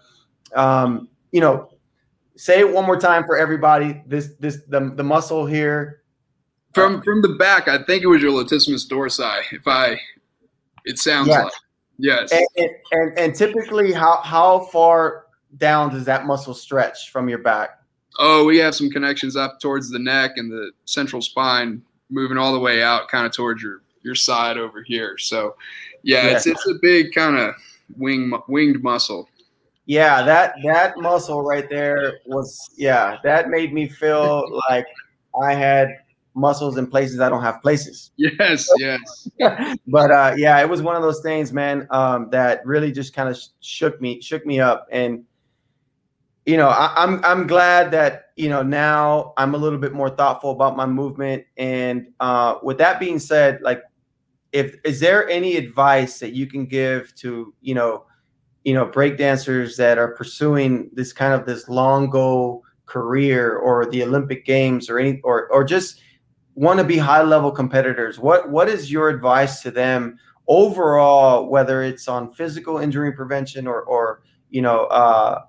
um, 0.57 1.09
you 1.31 1.41
know, 1.41 1.71
say 2.37 2.61
it 2.61 2.73
one 2.73 2.85
more 2.85 2.99
time 2.99 3.25
for 3.25 3.37
everybody. 3.37 4.03
This 4.07 4.31
this 4.41 4.59
the 4.69 4.93
the 4.97 5.05
muscle 5.05 5.47
here. 5.47 6.03
From 6.75 7.01
from 7.03 7.23
the 7.23 7.37
back, 7.39 7.69
I 7.69 7.83
think 7.85 8.03
it 8.03 8.07
was 8.07 8.23
your 8.23 8.33
latissimus 8.33 8.89
dorsi. 8.89 9.43
If 9.53 9.67
I 9.67 9.99
it 10.87 10.99
sounds 10.99 11.29
yes. 11.29 11.45
like 11.45 11.53
yes. 11.99 12.33
And, 12.33 12.71
and, 12.93 13.19
and 13.19 13.35
typically, 13.35 13.93
how 13.93 14.21
how 14.23 14.61
far 14.73 15.27
down 15.59 15.93
does 15.93 16.05
that 16.07 16.27
muscle 16.27 16.55
stretch 16.55 17.11
from 17.11 17.29
your 17.29 17.39
back? 17.39 17.81
Oh, 18.19 18.45
we 18.47 18.57
have 18.59 18.75
some 18.75 18.89
connections 18.89 19.37
up 19.37 19.61
towards 19.61 19.91
the 19.91 19.99
neck 19.99 20.33
and 20.37 20.51
the 20.51 20.71
central 20.87 21.21
spine, 21.21 21.83
moving 22.09 22.39
all 22.39 22.53
the 22.53 22.61
way 22.61 22.83
out, 22.83 23.09
kind 23.09 23.27
of 23.27 23.33
towards 23.33 23.63
your 23.63 23.83
your 24.03 24.15
side 24.15 24.57
over 24.57 24.83
here. 24.83 25.19
So, 25.19 25.57
yeah, 26.03 26.25
yes. 26.25 26.47
it's 26.47 26.65
it's 26.65 26.71
a 26.71 26.79
big 26.81 27.13
kind 27.13 27.37
of 27.37 27.55
wing 27.97 28.33
winged 28.49 28.83
muscle. 28.83 29.29
Yeah, 29.87 30.23
that 30.23 30.55
that 30.65 30.99
muscle 30.99 31.43
right 31.43 31.69
there 31.69 32.21
was 32.27 32.71
yeah, 32.77 33.19
that 33.25 33.51
made 33.51 33.73
me 33.75 33.89
feel 33.89 34.61
like 34.69 34.87
I 35.43 35.55
had 35.55 35.99
muscles 36.37 36.77
in 36.77 36.87
places 36.87 37.19
I 37.19 37.29
don't 37.29 37.43
have 37.43 37.61
places. 37.63 38.13
Yes, 38.19 38.69
yes. 38.79 39.29
but 39.87 40.11
uh, 40.11 40.35
yeah, 40.37 40.61
it 40.61 40.69
was 40.69 40.83
one 40.83 40.95
of 40.95 41.03
those 41.03 41.21
things, 41.21 41.53
man, 41.53 41.87
um, 41.91 42.29
that 42.31 42.65
really 42.65 42.93
just 42.93 43.15
kind 43.15 43.29
of 43.29 43.39
shook 43.61 44.01
me, 44.01 44.21
shook 44.21 44.45
me 44.45 44.61
up. 44.61 44.87
And 44.93 45.25
you 46.45 46.57
know, 46.57 46.69
I, 46.69 46.93
I'm 46.97 47.25
I'm 47.25 47.47
glad 47.47 47.91
that 47.91 48.27
you 48.37 48.49
know 48.49 48.63
now 48.63 49.33
I'm 49.37 49.55
a 49.55 49.59
little 49.59 49.79
bit 49.79 49.93
more 49.93 50.11
thoughtful 50.11 50.53
about 50.53 50.77
my 50.77 50.87
movement. 50.87 51.45
And 51.57 52.13
uh, 52.21 52.57
with 52.63 52.79
that 52.79 53.01
being 53.01 53.19
said, 53.19 53.61
like, 53.63 53.83
if 54.53 54.77
is 54.85 55.01
there 55.01 55.29
any 55.29 55.57
advice 55.57 56.21
that 56.21 56.33
you 56.33 56.47
can 56.47 56.67
give 56.67 57.15
to 57.17 57.53
you 57.61 57.75
know, 57.75 58.07
you 58.65 58.75
know, 58.75 58.85
break 58.85 59.19
dancers 59.19 59.77
that 59.79 59.99
are 59.99 60.15
pursuing 60.15 60.91
this 60.93 61.13
kind 61.13 61.35
of 61.35 61.47
this 61.47 61.69
long 61.69 62.11
goal 62.11 62.63
career 62.87 63.57
or 63.57 63.87
the 63.87 64.05
Olympic 64.05 64.45
Games 64.45 64.89
or 64.89 64.99
any 64.99 65.21
or 65.23 65.49
or 65.49 65.65
just 65.65 66.01
want 66.57 66.79
to 66.79 66.85
be 66.85 66.99
high 66.99 67.23
level 67.23 67.53
competitors 67.53 68.19
what 68.19 68.51
what 68.51 68.69
is 68.69 68.91
your 68.91 69.09
advice 69.09 69.63
to 69.63 69.71
them 69.71 70.19
overall 70.49 71.49
whether 71.49 71.83
it's 71.83 72.09
on 72.09 72.33
physical 72.33 72.79
injury 72.79 73.13
prevention 73.13 73.67
or 73.67 73.83
or 73.83 74.23
you 74.51 74.63
know 74.63 74.85
uh, 74.87 75.43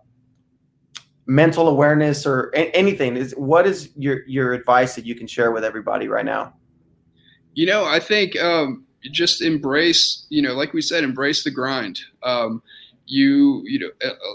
mental 1.26 1.67
awareness 1.67 2.26
or 2.26 2.52
a- 2.56 2.76
anything? 2.76 3.17
Is 3.17 3.34
what 3.34 3.67
is 3.67 3.89
your 3.96 4.28
your 4.28 4.54
advice 4.54 4.96
that 4.96 5.06
you 5.06 5.15
can 5.15 5.28
share 5.28 5.52
with 5.52 5.63
everybody 5.63 6.08
right 6.08 6.26
now? 6.26 6.54
You 7.54 7.65
know 7.65 7.86
i 7.86 8.00
think 8.00 8.39
um, 8.39 8.86
just 9.12 9.41
embrace 9.41 10.26
you 10.30 10.41
know 10.41 10.54
like 10.54 10.74
we 10.74 10.82
said 10.82 11.04
embrace 11.04 11.43
the 11.43 11.52
grind. 11.52 12.00
Um, 12.24 12.62
you 13.06 13.63
you 13.65 13.80
know 13.80 13.89
uh, 14.04 14.10
uh 14.10 14.34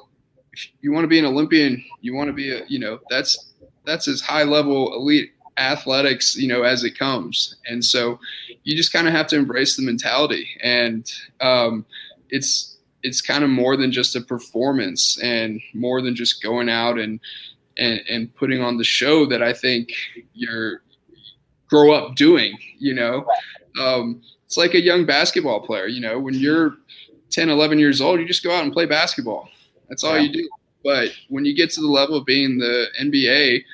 you 0.80 0.92
want 0.92 1.04
to 1.04 1.08
be 1.08 1.18
an 1.18 1.24
olympian 1.26 1.82
you 2.00 2.14
want 2.14 2.28
to 2.28 2.32
be 2.32 2.50
a 2.50 2.62
you 2.68 2.78
know 2.78 2.98
that's 3.10 3.52
that's 3.84 4.08
as 4.08 4.20
high 4.20 4.44
level 4.44 4.94
elite 4.94 5.30
athletics, 5.58 6.36
you 6.36 6.48
know, 6.48 6.62
as 6.62 6.84
it 6.84 6.98
comes. 6.98 7.56
And 7.66 7.84
so 7.84 8.18
you 8.64 8.76
just 8.76 8.92
kind 8.92 9.06
of 9.06 9.12
have 9.12 9.26
to 9.28 9.36
embrace 9.36 9.76
the 9.76 9.82
mentality. 9.82 10.48
And 10.62 11.10
um, 11.40 11.84
it's 12.30 12.76
it's 13.02 13.20
kind 13.20 13.42
of 13.42 13.50
more 13.50 13.76
than 13.76 13.90
just 13.90 14.14
a 14.14 14.20
performance 14.20 15.20
and 15.20 15.60
more 15.74 16.00
than 16.00 16.14
just 16.14 16.42
going 16.42 16.68
out 16.68 16.98
and 16.98 17.20
and, 17.78 18.00
and 18.08 18.34
putting 18.34 18.62
on 18.62 18.76
the 18.76 18.84
show 18.84 19.26
that 19.26 19.42
I 19.42 19.52
think 19.52 19.92
you're 20.34 20.82
grow 21.68 21.92
up 21.92 22.16
doing, 22.16 22.58
you 22.78 22.94
know. 22.94 23.26
Um, 23.80 24.22
it's 24.44 24.58
like 24.58 24.74
a 24.74 24.80
young 24.80 25.06
basketball 25.06 25.60
player, 25.60 25.86
you 25.86 26.00
know, 26.00 26.18
when 26.18 26.34
you're 26.34 26.76
10, 27.30 27.48
11 27.48 27.78
years 27.78 28.02
old, 28.02 28.20
you 28.20 28.26
just 28.26 28.44
go 28.44 28.54
out 28.54 28.62
and 28.62 28.72
play 28.72 28.84
basketball. 28.84 29.48
That's 29.88 30.04
all 30.04 30.16
yeah. 30.16 30.24
you 30.24 30.32
do. 30.32 30.48
But 30.84 31.08
when 31.28 31.46
you 31.46 31.56
get 31.56 31.70
to 31.70 31.80
the 31.80 31.88
level 31.88 32.16
of 32.16 32.26
being 32.26 32.58
the 32.58 32.86
NBA, 33.00 33.64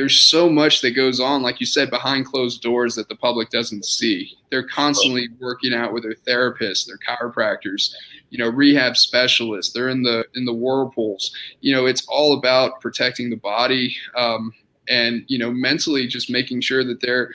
there's 0.00 0.18
so 0.18 0.48
much 0.48 0.80
that 0.80 0.92
goes 0.92 1.20
on, 1.20 1.42
like 1.42 1.60
you 1.60 1.66
said, 1.66 1.90
behind 1.90 2.24
closed 2.24 2.62
doors 2.62 2.94
that 2.94 3.10
the 3.10 3.14
public 3.14 3.50
doesn't 3.50 3.84
see. 3.84 4.32
They're 4.50 4.66
constantly 4.66 5.28
working 5.38 5.74
out 5.74 5.92
with 5.92 6.04
their 6.04 6.14
therapists, 6.14 6.86
their 6.86 6.96
chiropractors, 7.06 7.92
you 8.30 8.38
know, 8.38 8.48
rehab 8.48 8.96
specialists. 8.96 9.74
They're 9.74 9.90
in 9.90 10.02
the 10.02 10.24
in 10.34 10.46
the 10.46 10.54
whirlpools. 10.54 11.36
You 11.60 11.74
know, 11.74 11.84
it's 11.84 12.06
all 12.08 12.32
about 12.32 12.80
protecting 12.80 13.28
the 13.28 13.36
body 13.36 13.94
um, 14.16 14.54
and 14.88 15.22
you 15.28 15.38
know 15.38 15.50
mentally 15.50 16.06
just 16.06 16.30
making 16.30 16.62
sure 16.62 16.82
that 16.82 17.02
they're 17.02 17.30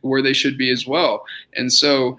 where 0.00 0.22
they 0.22 0.32
should 0.32 0.58
be 0.58 0.70
as 0.72 0.84
well. 0.84 1.24
And 1.54 1.72
so 1.72 2.18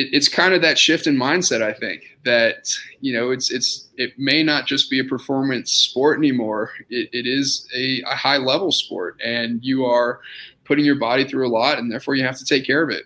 it, 0.00 0.08
it's 0.12 0.28
kind 0.28 0.54
of 0.54 0.62
that 0.62 0.78
shift 0.78 1.06
in 1.06 1.16
mindset. 1.16 1.62
I 1.62 1.72
think 1.72 2.18
that 2.24 2.68
you 3.00 3.12
know 3.12 3.30
it's 3.30 3.50
it's 3.50 3.88
it 3.96 4.12
may 4.18 4.42
not 4.42 4.66
just 4.66 4.90
be 4.90 4.98
a 4.98 5.04
performance 5.04 5.72
sport 5.72 6.18
anymore. 6.18 6.72
It, 6.88 7.10
it 7.12 7.26
is 7.26 7.68
a, 7.76 8.02
a 8.10 8.16
high 8.16 8.38
level 8.38 8.72
sport, 8.72 9.20
and 9.24 9.62
you 9.62 9.84
are 9.84 10.20
putting 10.64 10.84
your 10.84 10.98
body 10.98 11.26
through 11.26 11.46
a 11.46 11.52
lot, 11.52 11.78
and 11.78 11.90
therefore 11.90 12.14
you 12.14 12.24
have 12.24 12.38
to 12.38 12.44
take 12.44 12.64
care 12.64 12.82
of 12.82 12.90
it. 12.90 13.04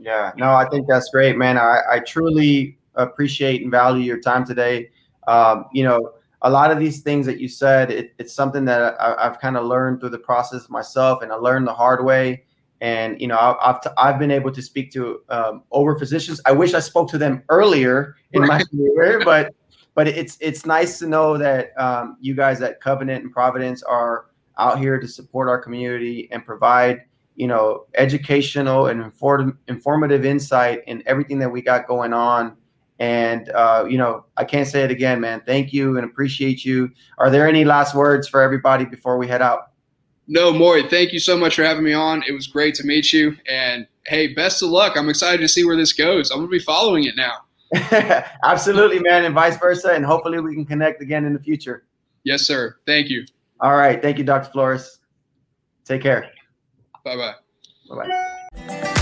Yeah, 0.00 0.32
no, 0.36 0.52
I 0.52 0.68
think 0.68 0.86
that's 0.86 1.10
great, 1.10 1.36
man. 1.36 1.56
I, 1.58 1.80
I 1.90 1.98
truly 2.00 2.78
appreciate 2.94 3.62
and 3.62 3.70
value 3.70 4.02
your 4.02 4.20
time 4.20 4.44
today. 4.44 4.90
Um, 5.26 5.66
you 5.72 5.84
know, 5.84 6.12
a 6.42 6.50
lot 6.50 6.70
of 6.70 6.78
these 6.78 7.00
things 7.00 7.26
that 7.26 7.40
you 7.40 7.48
said, 7.48 7.90
it, 7.90 8.14
it's 8.18 8.32
something 8.32 8.64
that 8.66 9.00
I, 9.00 9.24
have 9.24 9.40
kind 9.40 9.56
of 9.56 9.64
learned 9.66 10.00
through 10.00 10.10
the 10.10 10.18
process 10.18 10.68
myself, 10.68 11.22
and 11.22 11.32
I 11.32 11.36
learned 11.36 11.66
the 11.66 11.74
hard 11.74 12.04
way. 12.04 12.44
And 12.80 13.20
you 13.20 13.26
know, 13.26 13.36
I, 13.36 13.66
have 13.66 13.80
t- 13.80 13.90
I've 13.98 14.18
been 14.18 14.30
able 14.30 14.52
to 14.52 14.62
speak 14.62 14.92
to 14.92 15.20
um, 15.28 15.62
over 15.72 15.98
physicians. 15.98 16.40
I 16.46 16.52
wish 16.52 16.74
I 16.74 16.80
spoke 16.80 17.10
to 17.10 17.18
them 17.18 17.42
earlier 17.48 18.16
in 18.32 18.46
my 18.46 18.62
career, 18.70 19.22
but 19.24 19.54
but 19.94 20.06
it's 20.06 20.36
it's 20.40 20.64
nice 20.64 20.98
to 21.00 21.08
know 21.08 21.36
that 21.38 21.72
um, 21.78 22.16
you 22.20 22.34
guys 22.34 22.62
at 22.62 22.80
Covenant 22.80 23.24
and 23.24 23.32
Providence 23.32 23.82
are 23.82 24.26
out 24.58 24.78
here 24.78 25.00
to 25.00 25.08
support 25.08 25.48
our 25.48 25.58
community 25.60 26.28
and 26.30 26.44
provide 26.44 27.02
you 27.34 27.48
know 27.48 27.86
educational 27.94 28.86
and 28.86 29.02
inform- 29.02 29.58
informative 29.66 30.24
insight 30.24 30.82
in 30.86 31.02
everything 31.06 31.38
that 31.40 31.50
we 31.50 31.62
got 31.62 31.86
going 31.88 32.12
on 32.12 32.56
and 32.98 33.48
uh, 33.50 33.86
you 33.88 33.96
know, 33.96 34.24
I 34.36 34.44
can't 34.44 34.66
say 34.66 34.82
it 34.82 34.90
again, 34.90 35.20
man. 35.20 35.42
Thank 35.46 35.72
you 35.72 35.96
and 35.96 36.04
appreciate 36.04 36.64
you. 36.64 36.90
Are 37.18 37.30
there 37.30 37.48
any 37.48 37.64
last 37.64 37.94
words 37.94 38.28
for 38.28 38.40
everybody 38.40 38.84
before 38.84 39.18
we 39.18 39.28
head 39.28 39.42
out? 39.42 39.70
No, 40.28 40.52
Maury, 40.52 40.86
thank 40.88 41.12
you 41.12 41.18
so 41.18 41.36
much 41.38 41.56
for 41.56 41.64
having 41.64 41.82
me 41.82 41.94
on. 41.94 42.22
It 42.28 42.32
was 42.32 42.46
great 42.46 42.74
to 42.76 42.86
meet 42.86 43.12
you. 43.12 43.34
And 43.48 43.86
hey, 44.06 44.34
best 44.34 44.62
of 44.62 44.68
luck. 44.68 44.96
I'm 44.96 45.08
excited 45.08 45.40
to 45.40 45.48
see 45.48 45.64
where 45.64 45.76
this 45.76 45.94
goes. 45.94 46.30
I'm 46.30 46.38
gonna 46.38 46.48
be 46.48 46.58
following 46.58 47.04
it 47.04 47.16
now. 47.16 47.32
Absolutely, 48.44 48.98
man, 48.98 49.24
and 49.24 49.34
vice 49.34 49.56
versa. 49.58 49.92
And 49.92 50.04
hopefully 50.04 50.38
we 50.40 50.54
can 50.54 50.66
connect 50.66 51.00
again 51.00 51.24
in 51.24 51.32
the 51.32 51.40
future. 51.40 51.84
Yes, 52.24 52.42
sir. 52.42 52.76
Thank 52.86 53.08
you. 53.08 53.24
All 53.60 53.76
right. 53.76 54.00
Thank 54.00 54.18
you, 54.18 54.24
Dr. 54.24 54.50
Florence. 54.50 54.98
Take 55.84 56.02
care. 56.02 56.30
Bye 57.04 57.16
bye. 57.16 57.34
Bye 57.88 58.06
bye. 58.06 58.94